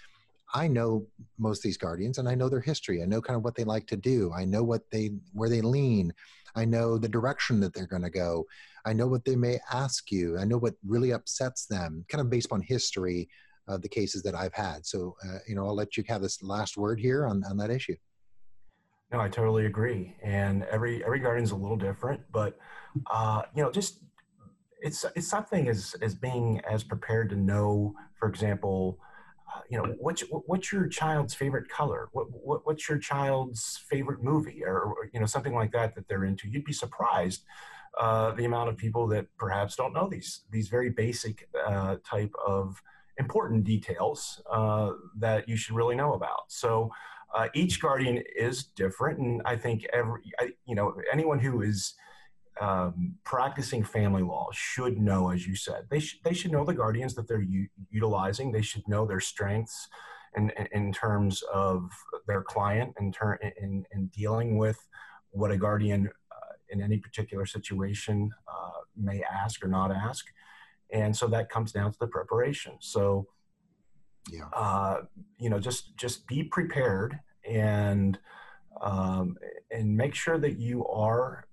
I 0.55 0.69
know 0.69 1.07
most 1.39 1.59
of 1.59 1.63
these 1.65 1.77
guardians 1.77 2.19
and 2.19 2.29
I 2.29 2.35
know 2.35 2.49
their 2.49 2.61
history. 2.61 3.03
I 3.03 3.07
know 3.07 3.21
kind 3.21 3.37
of 3.37 3.45
what 3.45 3.55
they 3.55 3.65
like 3.65 3.87
to 3.89 3.97
do. 3.97 4.33
I 4.33 4.45
know 4.45 4.63
what 4.63 4.83
they 4.91 5.11
where 5.33 5.49
they 5.49 5.61
lean. 5.61 6.13
I 6.55 6.65
know 6.65 6.97
the 6.97 7.09
direction 7.09 7.61
that 7.61 7.75
they're 7.75 7.87
going 7.87 8.03
to 8.03 8.11
go. 8.11 8.47
I 8.87 8.93
know 8.93 9.07
what 9.07 9.25
they 9.25 9.37
may 9.37 9.59
ask 9.73 10.11
you. 10.11 10.39
I 10.39 10.45
know 10.45 10.57
what 10.57 10.75
really 10.87 11.13
upsets 11.13 11.67
them, 11.67 12.05
kind 12.09 12.21
of 12.21 12.31
based 12.31 12.53
on 12.53 12.63
history 12.63 13.29
of 13.69 13.83
the 13.83 13.89
cases 13.89 14.23
that 14.23 14.35
I've 14.35 14.55
had. 14.55 14.87
So, 14.87 15.17
uh, 15.25 15.39
you 15.47 15.55
know, 15.55 15.67
I'll 15.67 15.75
let 15.75 15.97
you 15.97 16.05
have 16.09 16.23
this 16.23 16.43
last 16.43 16.77
word 16.77 17.01
here 17.01 17.27
on, 17.27 17.43
on 17.45 17.57
that 17.59 17.71
issue. 17.71 17.97
No, 19.13 19.21
I 19.21 19.29
totally 19.29 19.67
agree. 19.67 20.17
And 20.23 20.65
every 20.65 21.05
every 21.05 21.21
guardian's 21.21 21.53
a 21.53 21.57
little 21.57 21.77
different, 21.77 22.21
but 22.33 22.59
uh, 23.11 23.43
you 23.55 23.63
know, 23.63 23.71
just 23.71 24.01
it's 24.81 25.05
it's 25.15 25.29
something 25.29 25.69
as 25.69 25.95
as 26.03 26.15
being 26.15 26.61
as 26.69 26.83
prepared 26.83 27.31
to 27.31 27.37
know, 27.37 27.95
for 28.19 28.29
example, 28.29 28.99
you 29.69 29.79
know, 29.79 29.95
what's 29.99 30.23
what's 30.31 30.73
your 30.73 30.89
child's 30.89 31.35
favorite 31.35 31.69
color? 31.69 32.09
What, 32.13 32.27
what 32.31 32.67
what's 32.67 32.89
your 32.89 32.99
child's 32.99 33.79
favorite 33.89 34.23
movie, 34.23 34.63
or, 34.65 34.95
you 35.13 35.21
know, 35.21 35.27
something 35.27 35.55
like 35.55 35.73
that 35.73 35.95
that 35.95 36.09
they're 36.09 36.25
into? 36.25 36.49
You'd 36.49 36.65
be 36.65 36.73
surprised 36.73 37.45
uh, 37.99 38.33
the 38.33 38.45
amount 38.45 38.69
of 38.69 38.77
people 38.77 39.07
that 39.09 39.27
perhaps 39.39 39.77
don't 39.77 39.93
know 39.93 40.09
these 40.09 40.43
these 40.51 40.69
very 40.69 40.91
basic 40.91 41.49
uh, 41.67 41.97
type 42.05 42.35
of 42.47 42.83
important 43.19 43.65
details 43.65 44.43
uh, 44.51 44.91
that 45.19 45.49
you 45.49 45.57
should 45.57 45.75
really 45.75 45.97
know 45.97 46.15
about. 46.15 46.45
So 46.49 46.91
uh, 47.35 47.49
each 47.55 47.81
guardian 47.81 48.23
is 48.37 48.65
different, 48.65 49.19
and 49.19 49.43
I 49.45 49.57
think 49.57 49.87
every 49.93 50.23
I, 50.39 50.51
you 50.67 50.75
know 50.75 50.95
anyone 51.13 51.39
who 51.39 51.63
is 51.63 51.95
um, 52.61 53.15
practicing 53.25 53.85
family 53.85 54.23
law 54.23 54.49
should 54.53 54.99
know, 54.99 55.31
as 55.31 55.47
you 55.47 55.57
said, 55.57 55.87
they 55.91 56.01
should 56.01 56.21
they 56.25 56.33
should 56.33 56.53
know 56.53 56.65
the 56.65 56.75
guardians 56.75 57.15
that 57.15 57.29
they're 57.29 57.41
u- 57.41 57.69
utilizing. 57.91 58.53
They 58.53 58.63
should 58.63 58.87
know 58.89 59.07
their 59.07 59.21
strengths 59.21 59.89
in, 60.37 60.51
in, 60.51 60.69
in 60.73 60.93
terms 60.93 61.43
of 61.53 61.91
their 62.27 62.43
client 62.43 62.95
in, 63.01 63.13
ter- 63.13 63.39
in, 63.61 63.85
in 63.93 64.07
dealing 64.07 64.57
with 64.57 64.79
what 65.31 65.51
a 65.51 65.57
guardian 65.57 66.09
uh, 66.31 66.53
in 66.71 66.83
any 66.83 66.99
particular 66.99 67.47
situation 67.47 68.31
uh, 68.49 68.81
may 68.97 69.23
ask 69.23 69.65
or 69.65 69.69
not 69.69 69.91
ask. 69.91 70.27
And 70.93 71.17
so 71.17 71.27
that 71.29 71.51
comes 71.51 71.73
down 71.73 71.93
to 71.93 71.99
the 71.99 72.07
preparation. 72.07 72.75
So, 72.81 73.27
yeah. 74.31 74.47
Uh, 74.53 75.03
you 75.39 75.51
know, 75.51 75.61
just 75.61 75.97
just 75.97 76.27
be 76.27 76.43
prepared 76.43 77.19
and 77.49 78.19
um, 78.81 79.37
and 79.71 79.97
make 79.97 80.15
sure 80.15 80.39
that 80.39 80.59
you 80.59 80.87
are 80.87 81.47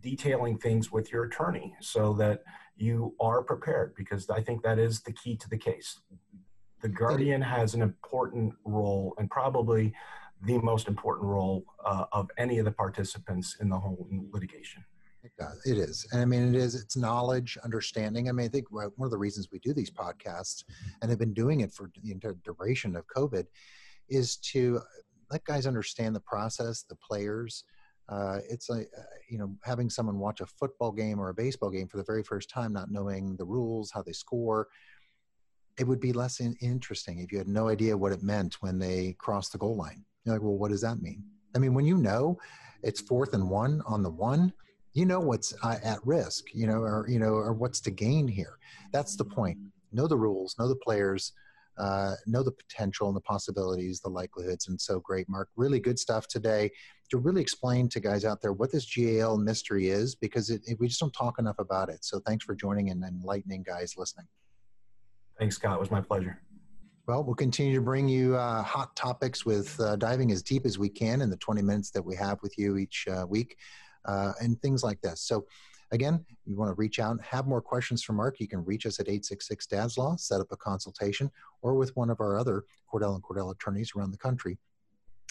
detailing 0.00 0.58
things 0.58 0.92
with 0.92 1.12
your 1.12 1.24
attorney 1.24 1.74
so 1.80 2.12
that 2.14 2.42
you 2.76 3.14
are 3.20 3.42
prepared 3.42 3.94
because 3.96 4.28
I 4.30 4.42
think 4.42 4.62
that 4.62 4.78
is 4.78 5.00
the 5.00 5.12
key 5.12 5.36
to 5.36 5.48
the 5.48 5.58
case. 5.58 6.00
The 6.82 6.88
guardian 6.88 7.42
has 7.42 7.74
an 7.74 7.82
important 7.82 8.54
role 8.64 9.14
and 9.18 9.28
probably 9.30 9.92
the 10.42 10.58
most 10.58 10.86
important 10.86 11.26
role 11.26 11.64
uh, 11.84 12.04
of 12.12 12.30
any 12.38 12.58
of 12.58 12.64
the 12.64 12.70
participants 12.70 13.56
in 13.60 13.68
the 13.68 13.78
whole 13.78 14.08
litigation. 14.30 14.84
It 15.24 15.32
does. 15.36 15.60
It 15.66 15.78
is. 15.78 16.06
And 16.12 16.22
I 16.22 16.24
mean, 16.24 16.54
it 16.54 16.54
is, 16.54 16.76
it's 16.76 16.96
knowledge, 16.96 17.58
understanding. 17.64 18.28
I 18.28 18.32
mean, 18.32 18.46
I 18.46 18.48
think 18.48 18.70
one 18.70 18.92
of 19.00 19.10
the 19.10 19.18
reasons 19.18 19.48
we 19.50 19.58
do 19.58 19.74
these 19.74 19.90
podcasts 19.90 20.62
and 21.02 21.10
have 21.10 21.18
been 21.18 21.34
doing 21.34 21.60
it 21.60 21.72
for 21.72 21.90
the 22.02 22.12
entire 22.12 22.36
duration 22.44 22.94
of 22.94 23.04
COVID 23.14 23.44
is 24.08 24.36
to 24.36 24.80
let 25.30 25.44
guys 25.44 25.66
understand 25.66 26.14
the 26.14 26.20
process, 26.20 26.84
the 26.88 26.96
players. 26.96 27.64
Uh, 28.08 28.38
it's 28.48 28.70
like, 28.70 28.88
uh, 28.96 29.02
you 29.28 29.38
know, 29.38 29.54
having 29.64 29.90
someone 29.90 30.18
watch 30.18 30.40
a 30.40 30.46
football 30.46 30.92
game 30.92 31.20
or 31.20 31.28
a 31.28 31.34
baseball 31.34 31.70
game 31.70 31.86
for 31.86 31.98
the 31.98 32.04
very 32.04 32.22
first 32.22 32.48
time, 32.48 32.72
not 32.72 32.90
knowing 32.90 33.36
the 33.36 33.44
rules, 33.44 33.90
how 33.90 34.02
they 34.02 34.12
score. 34.12 34.68
It 35.78 35.86
would 35.86 36.00
be 36.00 36.12
less 36.12 36.40
in- 36.40 36.56
interesting 36.60 37.20
if 37.20 37.30
you 37.30 37.38
had 37.38 37.48
no 37.48 37.68
idea 37.68 37.96
what 37.96 38.12
it 38.12 38.22
meant 38.22 38.56
when 38.62 38.78
they 38.78 39.14
crossed 39.18 39.52
the 39.52 39.58
goal 39.58 39.76
line. 39.76 40.04
You're 40.24 40.34
like, 40.34 40.42
well, 40.42 40.56
what 40.56 40.70
does 40.70 40.80
that 40.80 41.02
mean? 41.02 41.22
I 41.54 41.58
mean, 41.58 41.74
when 41.74 41.84
you 41.84 41.96
know 41.96 42.38
it's 42.82 43.00
fourth 43.00 43.34
and 43.34 43.48
one 43.48 43.82
on 43.86 44.02
the 44.02 44.10
one, 44.10 44.52
you 44.94 45.04
know 45.04 45.20
what's 45.20 45.54
uh, 45.62 45.76
at 45.84 46.04
risk, 46.04 46.46
you 46.54 46.66
know, 46.66 46.78
or 46.78 47.06
you 47.08 47.18
know, 47.18 47.34
or 47.34 47.52
what's 47.52 47.80
to 47.82 47.90
gain 47.90 48.26
here. 48.26 48.58
That's 48.92 49.16
the 49.16 49.24
point. 49.24 49.58
Know 49.92 50.06
the 50.06 50.16
rules, 50.16 50.56
know 50.58 50.68
the 50.68 50.76
players, 50.76 51.32
uh, 51.78 52.14
know 52.26 52.42
the 52.42 52.52
potential 52.52 53.08
and 53.08 53.16
the 53.16 53.20
possibilities, 53.20 54.00
the 54.00 54.08
likelihoods, 54.08 54.68
and 54.68 54.80
so 54.80 55.00
great, 55.00 55.28
Mark. 55.28 55.48
Really 55.56 55.80
good 55.80 55.98
stuff 55.98 56.26
today 56.26 56.70
to 57.10 57.18
really 57.18 57.40
explain 57.40 57.88
to 57.88 58.00
guys 58.00 58.24
out 58.24 58.42
there 58.42 58.52
what 58.52 58.70
this 58.70 58.84
GAL 58.84 59.38
mystery 59.38 59.88
is 59.88 60.14
because 60.14 60.50
it, 60.50 60.62
it, 60.66 60.78
we 60.78 60.88
just 60.88 61.00
don't 61.00 61.12
talk 61.12 61.38
enough 61.38 61.58
about 61.58 61.88
it. 61.88 62.04
So 62.04 62.20
thanks 62.20 62.44
for 62.44 62.54
joining 62.54 62.90
and 62.90 63.02
enlightening 63.02 63.62
guys 63.62 63.94
listening. 63.96 64.26
Thanks, 65.38 65.56
Scott. 65.56 65.76
It 65.76 65.80
was 65.80 65.90
my 65.90 66.00
pleasure. 66.00 66.40
Well, 67.06 67.24
we'll 67.24 67.36
continue 67.36 67.74
to 67.74 67.80
bring 67.80 68.06
you 68.06 68.36
uh, 68.36 68.62
hot 68.62 68.94
topics 68.94 69.46
with 69.46 69.80
uh, 69.80 69.96
diving 69.96 70.30
as 70.30 70.42
deep 70.42 70.66
as 70.66 70.78
we 70.78 70.90
can 70.90 71.22
in 71.22 71.30
the 71.30 71.38
20 71.38 71.62
minutes 71.62 71.90
that 71.92 72.04
we 72.04 72.14
have 72.16 72.38
with 72.42 72.58
you 72.58 72.76
each 72.76 73.06
uh, 73.10 73.24
week 73.26 73.56
uh, 74.04 74.32
and 74.40 74.60
things 74.60 74.82
like 74.82 75.00
this. 75.00 75.22
So, 75.22 75.46
again, 75.90 76.24
you 76.44 76.56
want 76.56 76.70
to 76.70 76.74
reach 76.74 76.98
out 76.98 77.12
and 77.12 77.20
have 77.22 77.46
more 77.46 77.60
questions 77.60 78.02
for 78.02 78.12
Mark, 78.12 78.40
you 78.40 78.48
can 78.48 78.64
reach 78.64 78.86
us 78.86 79.00
at 79.00 79.08
866 79.08 79.66
DADS 79.66 79.98
Law, 79.98 80.16
set 80.16 80.40
up 80.40 80.48
a 80.50 80.56
consultation, 80.56 81.30
or 81.62 81.74
with 81.74 81.94
one 81.96 82.10
of 82.10 82.20
our 82.20 82.38
other 82.38 82.64
Cordell 82.92 83.14
and 83.14 83.22
Cordell 83.22 83.52
attorneys 83.54 83.92
around 83.96 84.10
the 84.10 84.18
country, 84.18 84.58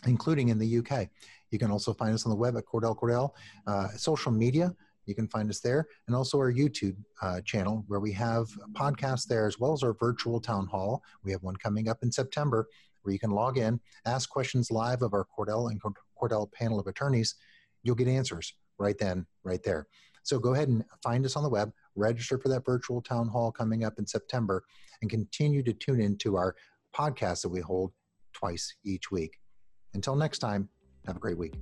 including 0.06 0.50
in 0.50 0.60
the 0.60 0.78
UK. 0.80 1.10
You 1.52 1.60
can 1.60 1.72
also 1.72 1.94
find 1.94 2.14
us 2.14 2.26
on 2.26 2.30
the 2.30 2.36
web 2.36 2.58
at 2.58 2.66
Cordell 2.66 2.98
Cordell, 2.98 3.32
uh, 3.66 3.90
social 3.90 4.32
media. 4.32 4.74
You 5.06 5.16
can 5.16 5.28
find 5.30 5.50
us 5.50 5.62
there, 5.62 5.88
and 6.08 6.16
also 6.16 6.38
our 6.38 6.52
YouTube 6.52 6.98
uh, 7.22 7.40
channel 7.42 7.86
where 7.88 8.02
we 8.02 8.12
have 8.12 8.48
podcasts 8.74 9.26
there 9.26 9.48
as 9.48 9.58
well 9.58 9.72
as 9.72 9.82
our 9.82 9.94
virtual 9.94 10.42
town 10.42 10.68
hall. 10.68 11.02
We 11.24 11.32
have 11.32 11.44
one 11.44 11.56
coming 11.56 11.88
up 11.88 12.00
in 12.04 12.12
September 12.12 12.68
where 13.04 13.14
you 13.14 13.20
can 13.20 13.32
log 13.32 13.58
in, 13.58 13.80
ask 14.06 14.30
questions 14.30 14.70
live 14.70 15.02
of 15.02 15.14
our 15.14 15.26
Cordell 15.26 15.72
and 15.72 15.82
Cordell 16.22 16.52
panel 16.52 16.78
of 16.78 16.88
attorneys. 16.88 17.36
You'll 17.84 17.96
get 17.96 18.10
answers 18.10 18.54
right 18.78 18.98
then, 18.98 19.26
right 19.44 19.64
there. 19.64 19.88
So 20.28 20.40
go 20.40 20.54
ahead 20.54 20.68
and 20.68 20.84
find 21.02 21.26
us 21.26 21.38
on 21.38 21.44
the 21.44 21.50
web, 21.50 21.72
register 21.96 22.38
for 22.38 22.50
that 22.50 22.66
virtual 22.66 23.02
town 23.02 23.30
hall 23.30 23.50
coming 23.50 23.86
up 23.86 23.98
in 23.98 24.06
September, 24.06 24.66
and 25.02 25.10
continue 25.10 25.64
to 25.64 25.72
tune 25.72 26.02
into 26.02 26.36
our 26.36 26.54
podcast 26.94 27.44
that 27.44 27.50
we 27.50 27.62
hold 27.62 27.94
twice 28.34 28.76
each 28.84 29.10
week. 29.10 29.38
Until 29.94 30.18
next 30.18 30.40
time, 30.40 30.68
have 31.06 31.16
a 31.16 31.20
great 31.20 31.38
week. 31.38 31.54